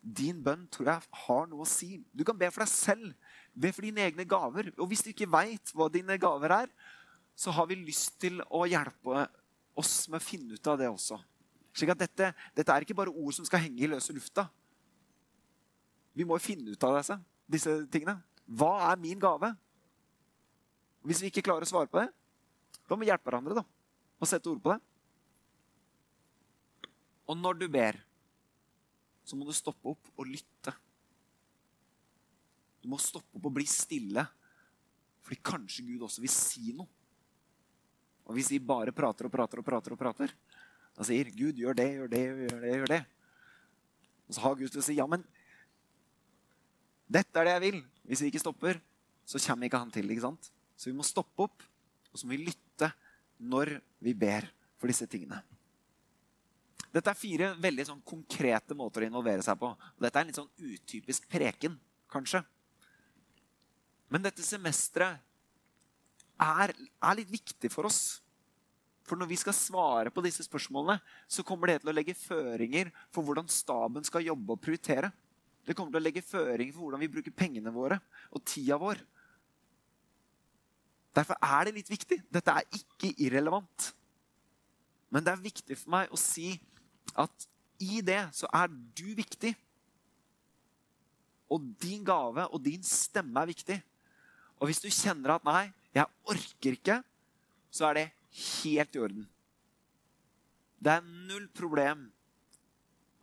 Din 0.00 0.38
bønn 0.44 0.68
tror 0.70 0.92
jeg 0.92 1.22
har 1.26 1.48
noe 1.50 1.64
å 1.64 1.68
si. 1.68 1.98
Du 2.14 2.22
kan 2.24 2.38
be 2.38 2.48
for 2.52 2.62
deg 2.62 2.70
selv. 2.70 3.32
Be 3.52 3.72
for 3.74 3.84
dine 3.84 4.04
egne 4.06 4.24
gaver. 4.28 4.70
Og 4.78 4.86
hvis 4.88 5.02
du 5.02 5.10
ikke 5.10 5.28
veit 5.28 5.72
hva 5.74 5.88
dine 5.92 6.14
gaver 6.20 6.54
er, 6.62 6.70
så 7.36 7.52
har 7.52 7.66
vi 7.68 7.80
lyst 7.80 8.14
til 8.22 8.38
å 8.48 8.62
hjelpe 8.70 9.26
oss 9.76 10.06
med 10.08 10.20
å 10.20 10.24
finne 10.24 10.56
ut 10.56 10.70
av 10.70 10.78
det 10.80 10.88
også. 10.88 11.18
Slik 11.76 11.92
at 11.92 12.00
dette, 12.00 12.30
dette 12.56 12.72
er 12.72 12.84
ikke 12.84 12.96
bare 12.96 13.12
ord 13.12 13.34
som 13.36 13.44
skal 13.44 13.66
henge 13.66 13.84
i 13.84 13.90
løse 13.90 14.14
lufta. 14.16 14.46
Vi 16.16 16.24
må 16.24 16.38
finne 16.40 16.72
ut 16.72 16.86
av 16.88 16.96
disse, 16.96 17.18
disse 17.52 17.74
tingene. 17.92 18.16
Hva 18.48 18.88
er 18.88 19.00
min 19.00 19.20
gave? 19.20 19.52
Hvis 21.06 21.20
vi 21.20 21.28
ikke 21.28 21.44
klarer 21.44 21.66
å 21.66 21.68
svare 21.68 21.90
på 21.90 22.00
det, 22.00 22.08
da 22.86 22.96
må 22.96 23.04
vi 23.04 23.10
hjelpe 23.10 23.28
hverandre 23.28 23.58
da, 23.58 23.64
og 24.16 24.30
sette 24.30 24.48
ord 24.48 24.62
på 24.64 24.72
det. 24.72 24.80
Og 27.26 27.36
når 27.36 27.60
du 27.60 27.66
ber, 27.70 27.98
så 29.26 29.36
må 29.36 29.44
du 29.44 29.52
stoppe 29.54 29.92
opp 29.92 30.10
og 30.16 30.28
lytte. 30.30 30.72
Du 32.80 32.88
må 32.88 32.98
stoppe 33.02 33.36
opp 33.36 33.48
og 33.50 33.56
bli 33.58 33.66
stille, 33.68 34.22
fordi 35.26 35.42
kanskje 35.44 35.84
Gud 35.88 36.06
også 36.06 36.22
vil 36.22 36.32
si 36.32 36.70
noe. 36.78 36.88
Og 38.26 38.34
hvis 38.38 38.50
vi 38.54 38.62
bare 38.62 38.94
prater 38.94 39.28
og 39.28 39.34
prater 39.34 39.60
og 39.60 39.66
prater, 39.66 39.94
og 39.94 40.00
prater, 40.00 40.32
da 40.96 41.04
sier 41.04 41.28
Gud 41.30 41.58
'gjør 41.60 41.76
det, 41.76 41.88
gjør 41.94 42.08
det, 42.08 42.22
gjør 42.24 42.60
det', 42.60 42.76
gjør 42.80 42.92
det. 42.92 43.02
Og 44.26 44.34
så 44.34 44.40
har 44.40 44.54
Gud 44.56 44.68
til 44.68 44.80
å 44.80 44.84
si 44.84 44.96
'ja, 44.96 45.06
men 45.06 45.24
dette 47.06 47.38
er 47.38 47.44
det 47.44 47.52
jeg 47.52 47.64
vil'. 47.66 47.84
Hvis 48.06 48.22
vi 48.22 48.30
ikke 48.30 48.42
stopper, 48.42 48.80
så 49.26 49.38
kommer 49.46 49.66
ikke 49.66 49.78
han 49.78 49.90
til. 49.90 50.10
ikke 50.10 50.22
sant? 50.22 50.50
Så 50.76 50.90
vi 50.90 50.96
må 50.96 51.02
stoppe 51.02 51.42
opp, 51.42 51.62
og 52.12 52.18
så 52.18 52.26
må 52.26 52.36
vi 52.36 52.46
lytte 52.46 52.92
når 53.38 53.80
vi 54.00 54.14
ber 54.14 54.48
for 54.78 54.86
disse 54.86 55.06
tingene. 55.06 55.42
Dette 56.92 57.10
er 57.10 57.18
fire 57.18 57.54
veldig 57.60 57.84
sånn 57.84 58.02
konkrete 58.06 58.74
måter 58.74 59.02
å 59.02 59.08
involvere 59.10 59.42
seg 59.44 59.58
på. 59.58 59.68
Og 59.68 60.00
dette 60.00 60.16
er 60.16 60.24
en 60.24 60.30
litt 60.30 60.38
sånn 60.38 60.52
utypisk 60.56 61.28
preken, 61.28 61.74
kanskje. 62.08 62.40
Men 64.08 64.22
dette 64.22 64.44
semesteret 64.46 65.20
er, 66.40 66.72
er 66.72 67.18
litt 67.18 67.32
viktig 67.32 67.70
for 67.72 67.88
oss. 67.88 68.22
For 69.06 69.18
når 69.18 69.30
vi 69.30 69.38
skal 69.38 69.54
svare 69.54 70.10
på 70.10 70.22
disse 70.24 70.42
spørsmålene, 70.42 70.98
så 71.30 71.44
kommer 71.46 71.70
det 71.70 71.80
til 71.82 71.92
å 71.92 71.94
legge 71.94 72.16
føringer 72.18 72.90
for 73.14 73.22
hvordan 73.26 73.46
staben 73.50 74.06
skal 74.06 74.26
jobbe 74.26 74.56
og 74.56 74.62
prioritere. 74.62 75.12
Det 75.66 75.74
kommer 75.74 75.94
til 75.94 76.02
å 76.02 76.06
legge 76.06 76.24
føringer 76.26 76.74
for 76.74 76.86
hvordan 76.86 77.02
vi 77.04 77.10
bruker 77.10 77.34
pengene 77.34 77.70
våre 77.74 78.00
og 78.34 78.42
tida 78.46 78.78
vår. 78.82 78.98
Derfor 81.16 81.38
er 81.40 81.68
det 81.68 81.76
litt 81.78 81.90
viktig. 81.90 82.18
Dette 82.34 82.52
er 82.52 82.66
ikke 82.76 83.14
irrelevant. 83.24 83.92
Men 85.14 85.24
det 85.24 85.32
er 85.32 85.46
viktig 85.46 85.78
for 85.78 85.94
meg 85.94 86.10
å 86.12 86.18
si 86.20 86.56
at 87.16 87.46
i 87.82 88.02
det 88.04 88.20
så 88.36 88.50
er 88.54 88.68
du 88.68 89.06
viktig. 89.16 89.54
Og 91.52 91.62
din 91.80 92.02
gave 92.04 92.48
og 92.50 92.58
din 92.64 92.82
stemme 92.84 93.38
er 93.40 93.52
viktig. 93.54 93.78
Og 94.58 94.68
hvis 94.68 94.82
du 94.82 94.88
kjenner 94.90 95.36
at 95.36 95.44
'nei, 95.44 95.72
jeg 95.94 96.06
orker 96.26 96.72
ikke', 96.74 97.02
så 97.70 97.90
er 97.90 97.94
det 97.94 98.06
helt 98.32 98.96
i 98.96 99.02
orden. 99.02 99.26
Det 100.76 100.92
er 100.92 101.06
null 101.26 101.48
problem 101.56 102.06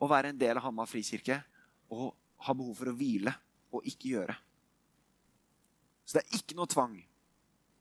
å 0.01 0.09
være 0.09 0.33
en 0.33 0.39
del 0.39 0.57
av 0.57 0.65
Hamar 0.65 0.89
frikirke 0.89 1.37
og 1.93 2.11
ha 2.43 2.55
behov 2.57 2.75
for 2.79 2.91
å 2.91 2.97
hvile 2.97 3.33
og 3.73 3.85
ikke 3.87 4.15
gjøre. 4.15 4.35
Så 6.03 6.17
det 6.17 6.23
er 6.25 6.39
ikke 6.39 6.57
noe 6.57 6.69
tvang. 6.69 6.97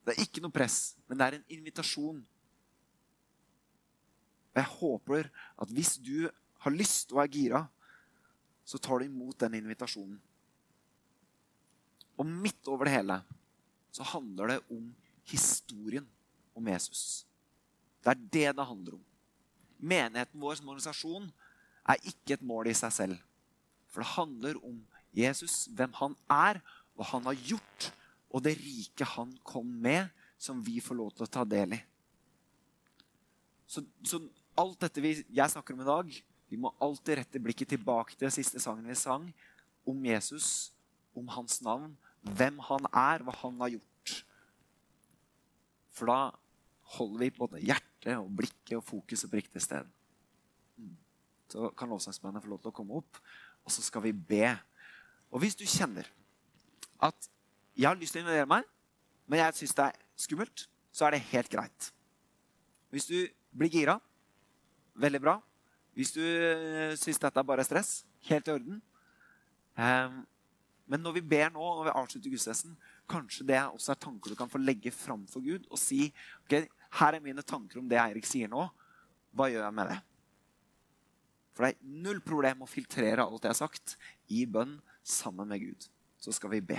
Det 0.02 0.14
er 0.14 0.24
ikke 0.24 0.42
noe 0.42 0.54
press, 0.54 0.94
men 1.06 1.18
det 1.18 1.26
er 1.26 1.38
en 1.38 1.56
invitasjon. 1.56 2.20
Og 4.52 4.60
jeg 4.60 4.70
håper 4.76 5.30
at 5.64 5.72
hvis 5.72 5.96
du 6.02 6.28
har 6.62 6.74
lyst 6.74 7.14
og 7.14 7.22
er 7.22 7.32
gira, 7.32 7.62
så 8.64 8.78
tar 8.78 9.00
du 9.00 9.08
imot 9.08 9.40
den 9.42 9.56
invitasjonen. 9.58 10.18
Og 12.20 12.28
midt 12.28 12.68
over 12.70 12.86
det 12.86 12.96
hele 12.98 13.18
så 13.92 14.06
handler 14.12 14.52
det 14.52 14.58
om 14.72 14.84
historien 15.28 16.06
om 16.58 16.68
Jesus. 16.68 17.24
Det 18.02 18.12
er 18.12 18.22
det 18.34 18.48
det 18.58 18.66
handler 18.66 18.98
om. 18.98 19.04
Menigheten 19.82 20.40
vår 20.42 20.58
som 20.58 20.70
organisasjon 20.72 21.28
er 21.88 22.08
ikke 22.08 22.36
et 22.36 22.46
mål 22.46 22.70
i 22.70 22.76
seg 22.76 22.94
selv. 22.94 23.20
For 23.90 24.02
det 24.02 24.14
handler 24.14 24.60
om 24.64 24.80
Jesus, 25.16 25.66
hvem 25.76 25.92
han 25.98 26.16
er, 26.30 26.62
hva 26.96 27.06
han 27.12 27.26
har 27.28 27.38
gjort, 27.38 27.90
og 28.32 28.44
det 28.44 28.56
rike 28.60 29.06
han 29.16 29.34
kom 29.44 29.68
med, 29.84 30.08
som 30.40 30.62
vi 30.64 30.80
får 30.82 30.98
lov 30.98 31.10
til 31.14 31.26
å 31.26 31.30
ta 31.30 31.44
del 31.46 31.76
i. 31.76 31.80
Så, 33.68 33.84
så 34.04 34.18
alt 34.58 34.80
dette 34.82 35.02
vi, 35.04 35.14
jeg 35.28 35.52
snakker 35.52 35.76
om 35.76 35.84
i 35.84 35.88
dag, 35.88 36.14
vi 36.52 36.58
må 36.60 36.72
alltid 36.84 37.20
rette 37.20 37.40
blikket 37.40 37.70
tilbake 37.72 38.16
til 38.16 38.26
den 38.26 38.34
siste 38.34 38.60
sangen 38.60 38.88
vi 38.88 38.96
sang, 38.98 39.28
om 39.88 40.04
Jesus, 40.04 40.72
om 41.16 41.28
hans 41.32 41.60
navn, 41.64 41.94
hvem 42.22 42.58
han 42.68 42.88
er, 42.90 43.24
hva 43.24 43.34
han 43.40 43.58
har 43.64 43.72
gjort. 43.76 44.14
For 45.92 46.08
da 46.08 46.18
holder 46.96 47.24
vi 47.24 47.30
både 47.36 47.62
hjertet 47.62 48.16
og 48.16 48.30
blikket 48.36 48.76
og 48.78 48.84
fokuset 48.84 49.30
på 49.30 49.38
riktig 49.40 49.62
sted. 49.64 49.88
Mm. 50.76 50.96
Så 51.52 51.70
kan 51.78 51.90
lovsangsbandet 51.92 52.44
få 52.44 52.52
lov 52.52 52.62
til 52.62 52.72
å 52.72 52.76
komme 52.76 53.00
opp, 53.00 53.20
og 53.62 53.72
så 53.72 53.84
skal 53.84 54.04
vi 54.06 54.12
be. 54.12 54.50
Og 55.32 55.42
hvis 55.44 55.56
du 55.56 55.64
kjenner 55.68 56.08
at 57.02 57.28
jeg 57.76 57.88
har 57.88 57.98
lyst 57.98 58.14
til 58.14 58.22
å 58.22 58.26
involvere 58.26 58.50
meg, 58.50 58.68
men 59.26 59.40
jeg 59.40 59.60
syns 59.62 59.76
det 59.78 59.88
er 59.88 60.00
skummelt, 60.20 60.66
så 60.92 61.06
er 61.06 61.14
det 61.14 61.26
helt 61.30 61.48
greit. 61.52 61.92
Hvis 62.92 63.08
du 63.08 63.16
blir 63.56 63.72
gira, 63.72 63.96
veldig 64.94 65.20
bra. 65.20 65.38
Hvis 65.96 66.12
du 66.12 66.20
uh, 66.20 66.92
syns 67.00 67.20
dette 67.20 67.40
er 67.40 67.48
bare 67.48 67.64
stress, 67.64 68.02
helt 68.28 68.48
i 68.48 68.54
orden. 68.54 68.82
Um, 69.76 70.22
men 70.92 71.00
når 71.00 71.16
vi 71.16 71.24
ber 71.24 71.52
nå, 71.52 71.62
når 71.62 71.86
vi 71.88 71.94
avslutter 71.96 72.32
gudstjenesten, 72.32 72.76
kanskje 73.08 73.46
det 73.48 73.60
også 73.62 73.94
er 73.94 74.00
tanker 74.00 74.32
du 74.32 74.36
kan 74.36 74.50
få 74.50 74.60
legge 74.60 74.92
fram 74.92 75.24
for 75.30 75.44
Gud 75.44 75.64
og 75.70 75.80
si 75.80 76.06
ok, 76.44 76.66
her 76.98 77.16
er 77.16 77.24
mine 77.24 77.44
tanker 77.44 77.80
om 77.80 77.88
det 77.88 78.00
Eirik 78.00 78.26
sier 78.28 78.50
nå. 78.52 78.66
Hva 79.32 79.48
gjør 79.48 79.64
jeg 79.64 79.76
med 79.76 79.92
det? 79.92 80.00
For 81.52 81.64
det 81.64 81.72
er 81.74 81.94
null 82.04 82.20
problem 82.24 82.64
å 82.64 82.68
filtrere 82.68 83.24
alt 83.24 83.44
jeg 83.44 83.52
har 83.52 83.60
sagt, 83.60 83.96
i 84.32 84.44
bønn 84.48 84.78
sammen 85.04 85.48
med 85.48 85.64
Gud. 85.64 85.88
Så 86.20 86.34
skal 86.36 86.52
vi 86.54 86.62
be. 86.72 86.78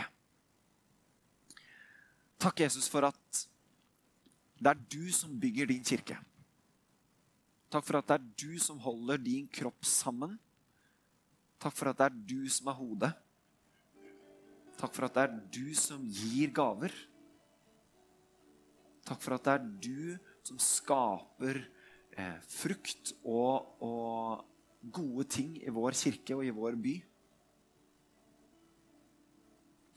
Takk, 2.41 2.63
Jesus, 2.65 2.89
for 2.91 3.07
at 3.07 3.43
det 4.63 4.71
er 4.71 4.85
du 4.91 5.11
som 5.15 5.33
bygger 5.39 5.69
din 5.69 5.83
kirke. 5.85 6.17
Takk 7.73 7.85
for 7.87 7.99
at 7.99 8.09
det 8.09 8.17
er 8.19 8.25
du 8.43 8.59
som 8.61 8.81
holder 8.81 9.21
din 9.21 9.47
kropp 9.49 9.85
sammen. 9.87 10.35
Takk 11.61 11.73
for 11.75 11.89
at 11.89 11.99
det 11.99 12.09
er 12.09 12.19
du 12.33 12.49
som 12.51 12.69
er 12.69 12.77
hodet. 12.77 13.11
Takk 14.77 14.93
for 14.93 15.07
at 15.07 15.17
det 15.17 15.23
er 15.23 15.35
du 15.55 15.73
som 15.77 16.03
gir 16.05 16.51
gaver. 16.53 16.93
Takk 19.03 19.19
for 19.23 19.35
at 19.35 19.47
det 19.47 19.53
er 19.53 19.65
du 19.83 20.43
som 20.47 20.59
skaper 20.59 21.59
eh, 22.15 22.39
frukt 22.51 23.13
og, 23.23 23.75
og, 23.83 24.49
gode 24.83 25.23
ting 25.31 25.53
i 25.63 25.71
vår 25.71 25.95
kirke 25.95 26.35
og 26.35 26.43
i 26.43 26.51
vår 26.51 26.75
by. 26.75 26.97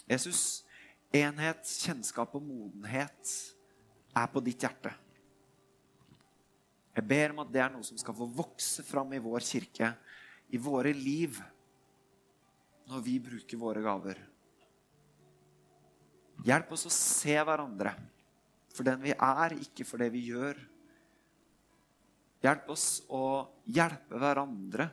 Jesus, 0.07 0.63
enhet, 1.11 1.67
kjennskap 1.83 2.37
og 2.39 2.45
modenhet 2.47 3.33
er 4.15 4.31
på 4.31 4.43
ditt 4.47 4.63
hjerte. 4.63 4.93
Jeg 6.95 7.05
ber 7.11 7.35
om 7.35 7.43
at 7.43 7.51
det 7.51 7.65
er 7.65 7.75
noe 7.75 7.83
som 7.85 7.99
skal 7.99 8.15
få 8.15 8.31
vokse 8.31 8.87
fram 8.87 9.11
i 9.19 9.23
vår 9.23 9.43
kirke, 9.43 9.91
i 10.55 10.63
våre 10.63 10.95
liv, 10.95 11.43
når 12.87 13.03
vi 13.03 13.19
bruker 13.27 13.59
våre 13.59 13.83
gaver. 13.83 14.23
Hjelp 16.47 16.77
oss 16.79 16.87
å 16.87 16.95
se 16.95 17.35
hverandre 17.43 17.97
for 18.77 18.87
den 18.87 19.01
vi 19.03 19.15
er, 19.15 19.57
ikke 19.57 19.87
for 19.89 20.03
det 20.03 20.11
vi 20.13 20.27
gjør. 20.29 20.59
Hjelp 22.45 22.73
oss 22.75 22.89
å 23.09 23.25
hjelpe 23.73 24.21
hverandre 24.21 24.91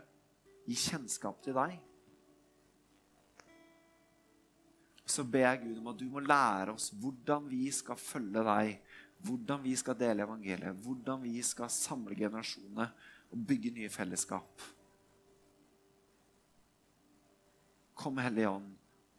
i 0.72 0.78
kjennskap 0.80 1.42
til 1.44 1.58
deg. 1.58 1.76
Så 5.04 5.26
ber 5.28 5.44
jeg 5.44 5.66
Gud 5.66 5.82
om 5.82 5.90
at 5.92 6.00
du 6.00 6.06
må 6.10 6.24
lære 6.24 6.74
oss 6.78 6.88
hvordan 6.96 7.50
vi 7.52 7.66
skal 7.76 8.00
følge 8.00 8.46
deg, 8.48 8.78
hvordan 9.24 9.60
vi 9.64 9.74
skal 9.80 9.98
dele 10.00 10.24
evangeliet, 10.24 10.80
hvordan 10.86 11.20
vi 11.26 11.42
skal 11.46 11.72
samle 11.72 12.16
generasjonene 12.16 12.88
og 13.34 13.44
bygge 13.50 13.74
nye 13.76 13.92
fellesskap. 13.92 14.64
Kom, 18.00 18.18
Hellige 18.24 18.50
Ånd, 18.50 18.72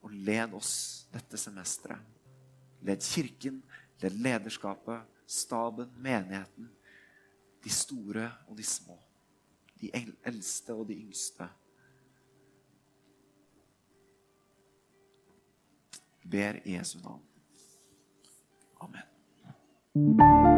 og 0.05 0.17
led 0.27 0.57
oss 0.57 0.75
dette 1.13 1.39
semesteret. 1.41 2.01
Led 2.85 3.01
Kirken, 3.01 3.63
Led 4.05 4.13
lederskapet, 4.21 5.01
staben, 5.27 5.93
menigheten. 5.97 6.69
De 7.65 7.71
store 7.71 8.33
og 8.49 8.57
de 8.59 8.65
små. 8.65 8.99
De 9.81 9.91
eldste 10.25 10.75
og 10.75 10.89
de 10.89 10.95
yngste. 10.95 11.49
Ber 16.31 16.61
Jesu 16.67 16.99
navn. 16.99 17.23
Amen. 18.81 20.54